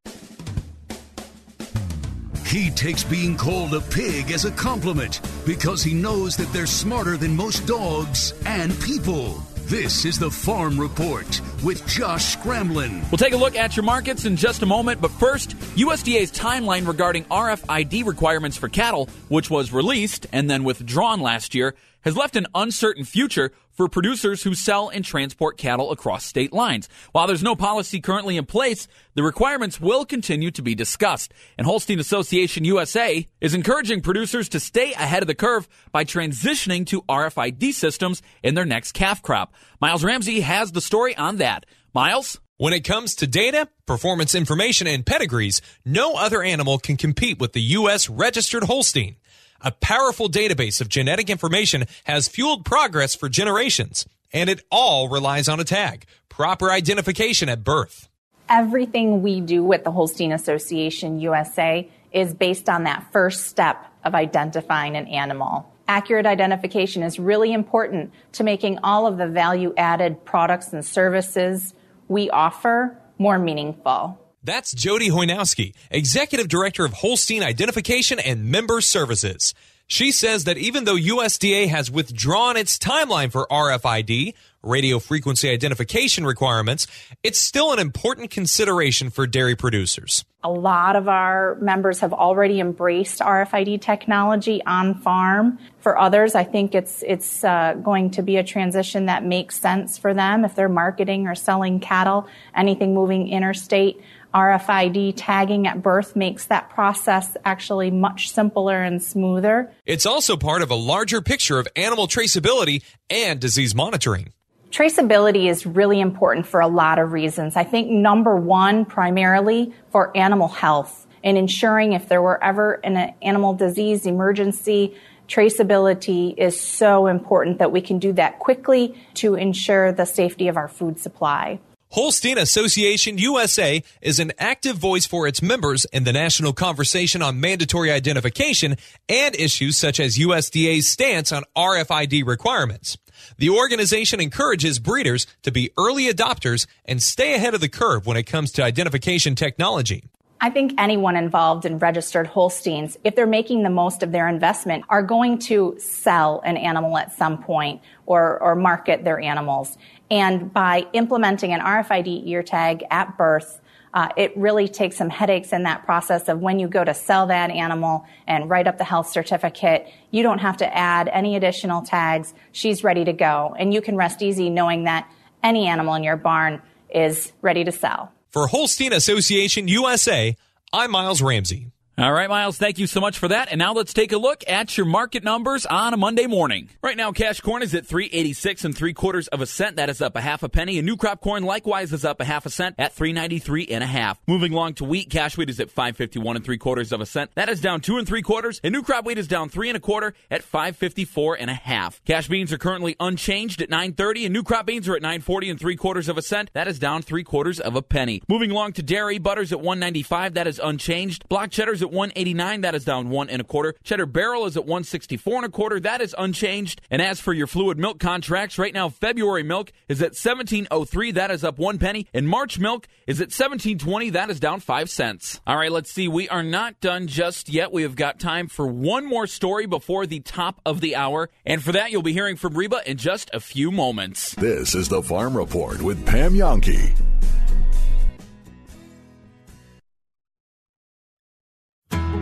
[2.47, 7.17] He takes being called a pig as a compliment because he knows that they're smarter
[7.17, 9.43] than most dogs and people.
[9.66, 13.01] This is the Farm Report with Josh Scramlin.
[13.09, 16.88] We'll take a look at your markets in just a moment, but first, USDA's timeline
[16.88, 21.74] regarding RFID requirements for cattle, which was released and then withdrawn last year,
[22.06, 26.88] has left an uncertain future for producers who sell and transport cattle across state lines.
[27.12, 31.34] While there's no policy currently in place, the requirements will continue to be discussed.
[31.58, 36.86] And Holstein Association USA is encouraging producers to stay ahead of the curve by transitioning
[36.88, 39.53] to RFID systems in their next calf crop.
[39.82, 41.66] Miles Ramsey has the story on that.
[41.93, 42.39] Miles?
[42.58, 47.51] When it comes to data, performance information, and pedigrees, no other animal can compete with
[47.51, 48.10] the U.S.
[48.10, 49.18] registered Holstein.
[49.62, 55.47] A powerful database of genetic information has fueled progress for generations, and it all relies
[55.47, 58.10] on a tag, proper identification at birth.
[58.49, 64.14] Everything we do with the Holstein Association USA is based on that first step of
[64.14, 65.72] identifying an animal.
[65.88, 71.74] Accurate identification is really important to making all of the value added products and services
[72.08, 74.20] we offer more meaningful.
[74.46, 79.56] That's Jody Hoynowski, Executive Director of Holstein Identification and Member Services.
[79.88, 84.36] She says that even though USDA has withdrawn its timeline for RFID,
[84.66, 86.88] radio frequency identification requirements,
[87.24, 90.26] it's still an important consideration for dairy producers.
[90.43, 95.60] A lot of our members have already embraced RFID technology on farm.
[95.80, 99.98] For others, I think it's it's uh, going to be a transition that makes sense
[99.98, 104.02] for them if they're marketing or selling cattle, anything moving interstate.
[104.36, 109.71] RFID tagging at birth makes that process actually much simpler and smoother.
[109.86, 114.33] It's also part of a larger picture of animal traceability and disease monitoring.
[114.71, 117.55] Traceability is really important for a lot of reasons.
[117.55, 123.13] I think number one, primarily for animal health and ensuring if there were ever an
[123.21, 124.97] animal disease emergency,
[125.29, 130.57] traceability is so important that we can do that quickly to ensure the safety of
[130.57, 131.59] our food supply.
[131.96, 137.39] Holstein Association USA is an active voice for its members in the national conversation on
[137.39, 138.76] mandatory identification
[139.08, 142.98] and issues such as USDA's stance on RFID requirements.
[143.38, 148.18] The organization encourages breeders to be early adopters and stay ahead of the curve when
[148.18, 150.04] it comes to identification technology.
[150.41, 154.83] I think anyone involved in registered Holsteins, if they're making the most of their investment,
[154.89, 159.77] are going to sell an animal at some point or, or market their animals.
[160.11, 163.61] And by implementing an RFID ear tag at birth,
[163.93, 167.27] uh, it really takes some headaches in that process of when you go to sell
[167.27, 169.88] that animal and write up the health certificate.
[170.11, 172.33] You don't have to add any additional tags.
[172.51, 173.55] She's ready to go.
[173.57, 175.09] And you can rest easy knowing that
[175.41, 178.11] any animal in your barn is ready to sell.
[178.36, 180.36] For Holstein Association USA,
[180.73, 181.71] I'm Miles Ramsey.
[181.98, 183.48] All right, Miles, thank you so much for that.
[183.52, 186.68] And now let's take a look at your market numbers on a Monday morning.
[186.84, 189.78] Right now, cash corn is at 386 and three quarters of a cent.
[189.78, 190.78] That is up a half a penny.
[190.78, 193.88] And new crop corn likewise is up a half a cent at 393 and a
[193.88, 194.20] half.
[194.28, 197.32] Moving along to wheat, cash wheat is at 551 and three quarters of a cent.
[197.36, 198.60] That is down two and three quarters.
[198.62, 202.04] And new crop wheat is down three and a quarter at 554 and a half.
[202.04, 205.60] Cash beans are currently unchanged at 930 and new crop beans are at 940 and
[205.62, 206.50] three quarters of a cent.
[206.52, 208.22] That is down three quarters of a penny.
[208.28, 210.34] Moving along to dairy, butters at 195.
[210.34, 211.30] That is unchanged.
[211.30, 212.61] Block cheddars at 189.
[212.61, 213.75] That is down one and a quarter.
[213.83, 215.79] Cheddar barrel is at 164 and a quarter.
[215.79, 216.81] That is unchanged.
[216.91, 221.11] And as for your fluid milk contracts, right now February milk is at 1703.
[221.11, 222.07] That is up one penny.
[222.13, 224.11] And March milk is at 1720.
[224.11, 225.39] That is down five cents.
[225.47, 226.07] All right, let's see.
[226.07, 227.71] We are not done just yet.
[227.71, 231.29] We have got time for one more story before the top of the hour.
[231.45, 234.36] And for that, you'll be hearing from Reba in just a few moments.
[234.36, 237.14] This is the Farm Report with Pam Jahnke.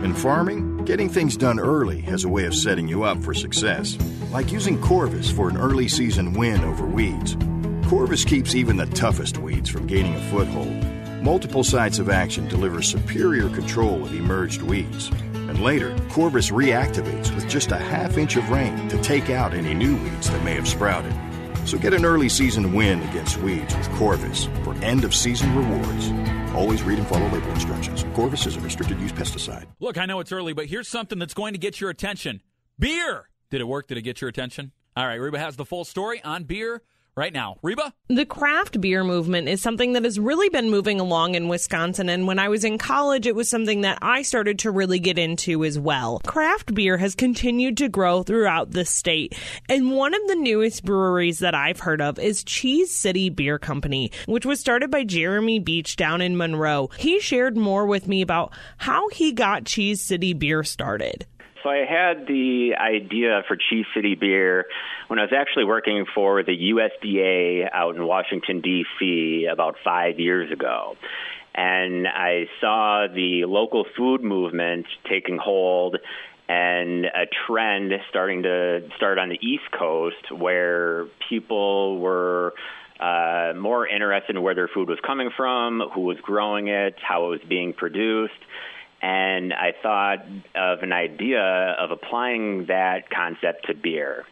[0.04, 3.96] In farming, getting things done early has a way of setting you up for success,
[4.32, 7.38] like using Corvus for an early season win over weeds.
[7.88, 10.84] Corvus keeps even the toughest weeds from gaining a foothold.
[11.22, 15.08] Multiple sites of action deliver superior control of emerged weeds.
[15.32, 19.72] And later, Corvus reactivates with just a half inch of rain to take out any
[19.72, 21.13] new weeds that may have sprouted.
[21.64, 26.10] So get an early season win against weeds with Corvus for end of season rewards.
[26.54, 28.04] Always read and follow label instructions.
[28.14, 29.66] Corvus is a restricted use pesticide.
[29.80, 32.42] Look, I know it's early, but here's something that's going to get your attention
[32.78, 33.28] beer.
[33.50, 33.86] Did it work?
[33.88, 34.72] Did it get your attention?
[34.96, 36.82] All right, Reba has the full story on beer
[37.16, 37.56] right now.
[37.62, 37.92] Reba?
[38.08, 42.08] The craft beer movement is something that has really been moving along in Wisconsin.
[42.08, 45.18] And when I was in college, it was something that I started to really get
[45.18, 46.20] into as well.
[46.26, 49.38] Craft beer has continued to grow throughout the state.
[49.68, 54.10] And one of the newest breweries that I've heard of is Cheese City Beer Company,
[54.26, 56.90] which was started by Jeremy Beach down in Monroe.
[56.98, 61.26] He shared more with me about how he got Cheese City Beer started.
[61.64, 64.66] So I had the idea for Cheese City Beer
[65.08, 69.48] when I was actually working for the USDA out in Washington, D.C.
[69.50, 70.96] about five years ago.
[71.54, 75.96] And I saw the local food movement taking hold
[76.50, 82.52] and a trend starting to start on the East Coast where people were
[83.00, 87.24] uh, more interested in where their food was coming from, who was growing it, how
[87.24, 88.34] it was being produced
[89.04, 90.24] and I thought
[90.54, 94.24] of an idea of applying that concept to beer.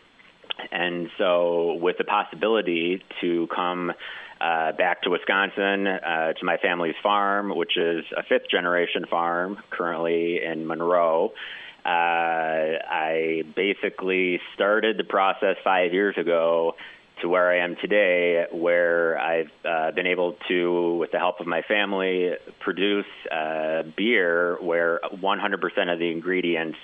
[0.70, 3.92] And so, with the possibility to come
[4.40, 9.58] uh, back to Wisconsin uh, to my family's farm, which is a fifth generation farm
[9.68, 11.32] currently in Monroe,
[11.84, 16.76] uh, I basically started the process five years ago
[17.22, 21.46] to where I am today, where I've uh, been able to, with the help of
[21.46, 26.78] my family, produce uh, beer where 100% of the ingredients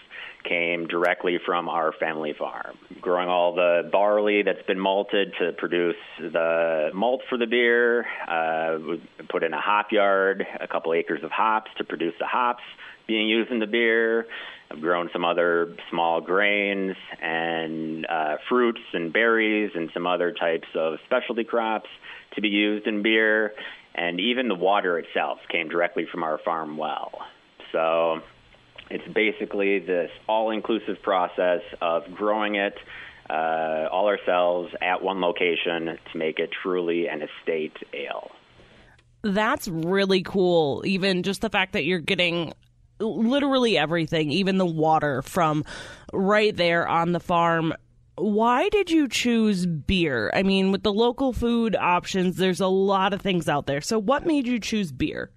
[0.49, 2.78] came directly from our family farm.
[3.01, 8.78] Growing all the barley that's been malted to produce the malt for the beer, uh,
[8.78, 12.62] we put in a hop yard, a couple acres of hops to produce the hops
[13.07, 14.26] being used in the beer.
[14.71, 20.69] I've grown some other small grains and uh, fruits and berries and some other types
[20.75, 21.89] of specialty crops
[22.35, 23.55] to be used in beer.
[23.95, 27.12] And even the water itself came directly from our farm well.
[27.73, 28.21] So
[28.91, 32.75] it's basically this all inclusive process of growing it
[33.31, 38.31] uh, all ourselves at one location to make it truly an estate ale.
[39.23, 40.83] That's really cool.
[40.87, 42.53] Even just the fact that you're getting
[43.01, 45.64] literally everything, even the water from
[46.12, 47.74] right there on the farm.
[48.16, 50.30] Why did you choose beer?
[50.34, 53.80] I mean, with the local food options, there's a lot of things out there.
[53.80, 55.30] So, what made you choose beer?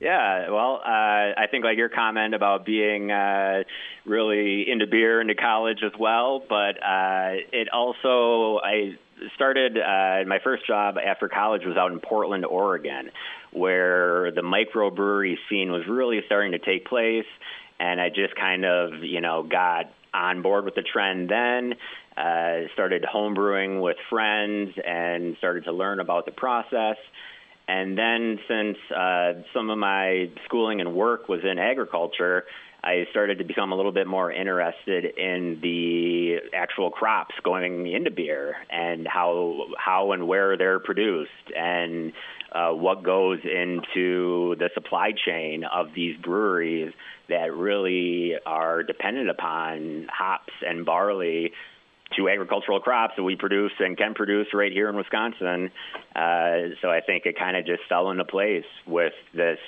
[0.00, 3.62] Yeah, well, uh, I think like your comment about being uh,
[4.04, 8.98] really into beer into college as well, but uh, it also I
[9.34, 13.10] started uh, my first job after college was out in Portland, Oregon,
[13.54, 17.26] where the microbrewery scene was really starting to take place,
[17.80, 21.74] and I just kind of you know got on board with the trend then.
[22.16, 26.96] Uh, started homebrewing with friends and started to learn about the process.
[27.66, 32.44] And then, since uh, some of my schooling and work was in agriculture,
[32.84, 38.10] I started to become a little bit more interested in the actual crops going into
[38.10, 42.12] beer and how how and where they're produced and
[42.52, 46.92] uh, what goes into the supply chain of these breweries
[47.30, 51.52] that really are dependent upon hops and barley
[52.16, 55.70] to agricultural crops that we produce and can produce right here in Wisconsin.
[56.14, 59.58] Uh, so I think it kind of just fell into place with this,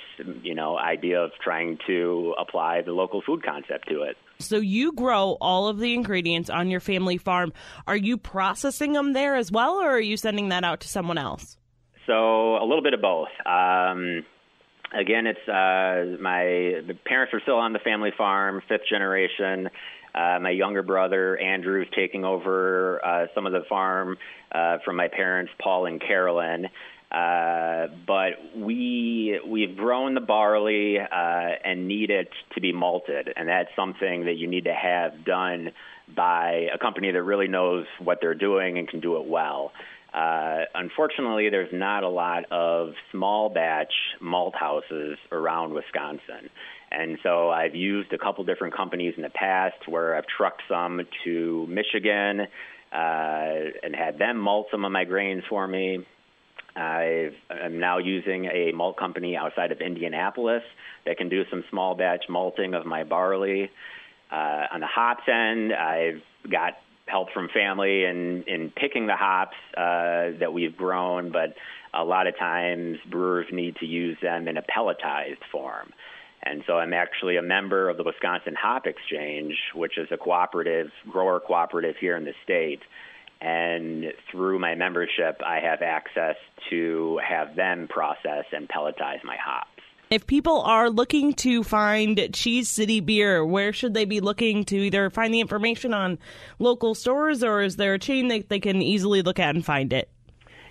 [0.43, 4.17] you know, idea of trying to apply the local food concept to it.
[4.39, 7.53] So you grow all of the ingredients on your family farm.
[7.87, 11.17] Are you processing them there as well, or are you sending that out to someone
[11.17, 11.57] else?
[12.05, 13.29] So a little bit of both.
[13.45, 14.23] Um,
[14.93, 19.69] again, it's uh, my parents are still on the family farm, fifth generation.
[20.17, 24.17] Uh, my younger brother Andrew is taking over uh, some of the farm
[24.51, 26.67] uh, from my parents, Paul and Carolyn.
[27.11, 33.47] Uh, but we we've grown the barley uh, and need it to be malted, and
[33.47, 35.71] that's something that you need to have done
[36.13, 39.71] by a company that really knows what they're doing and can do it well.
[40.13, 46.49] Uh, unfortunately, there's not a lot of small batch malt houses around Wisconsin.
[46.91, 51.01] And so I've used a couple different companies in the past where I've trucked some
[51.25, 52.41] to Michigan
[52.91, 56.05] uh, and had them malt some of my grains for me.
[56.75, 60.63] i am now using a malt company outside of Indianapolis
[61.05, 63.69] that can do some small batch malting of my barley.
[64.31, 66.73] Uh, on the hops end, I've got
[67.05, 71.55] help from family in, in picking the hops uh, that we've grown, but
[71.93, 75.91] a lot of times brewers need to use them in a pelletized form.
[76.43, 80.91] And so I'm actually a member of the Wisconsin Hop Exchange, which is a cooperative,
[81.09, 82.81] grower cooperative here in the state.
[83.41, 86.35] And through my membership, I have access
[86.69, 89.69] to have them process and pelletize my hops.
[90.09, 94.77] If people are looking to find Cheese City beer, where should they be looking to
[94.77, 96.17] either find the information on
[96.59, 99.91] local stores or is there a chain that they can easily look at and find
[99.91, 100.09] it?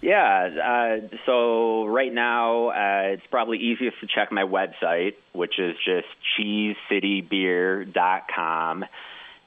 [0.07, 0.97] Yeah, uh,
[1.27, 6.07] so right now uh, it's probably easiest to check my website, which is just
[6.39, 8.85] cheesecitybeer.com.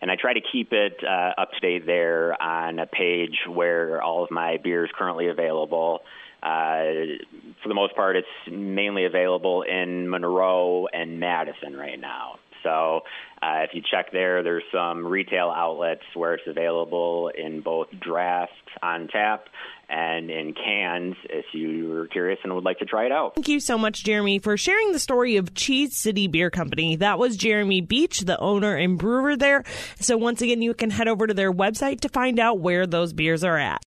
[0.02, 4.02] And I try to keep it uh, up to date there on a page where
[4.02, 6.02] all of my beer is currently available.
[6.44, 7.16] Uh,
[7.64, 12.38] for the most part, it's mainly available in Monroe and Madison right now.
[12.64, 13.02] So
[13.42, 18.52] uh, if you check there, there's some retail outlets where it's available in both draft
[18.82, 19.46] on tap
[19.90, 23.36] and in cans if you're curious and would like to try it out.
[23.36, 26.98] Thank you so much, Jeremy, for sharing the story of Cheese City Beer Company.
[26.98, 29.64] That was Jeremy Beach, the owner and brewer there.
[30.00, 33.14] So once again, you can head over to their website to find out where those
[33.14, 33.84] beers are at.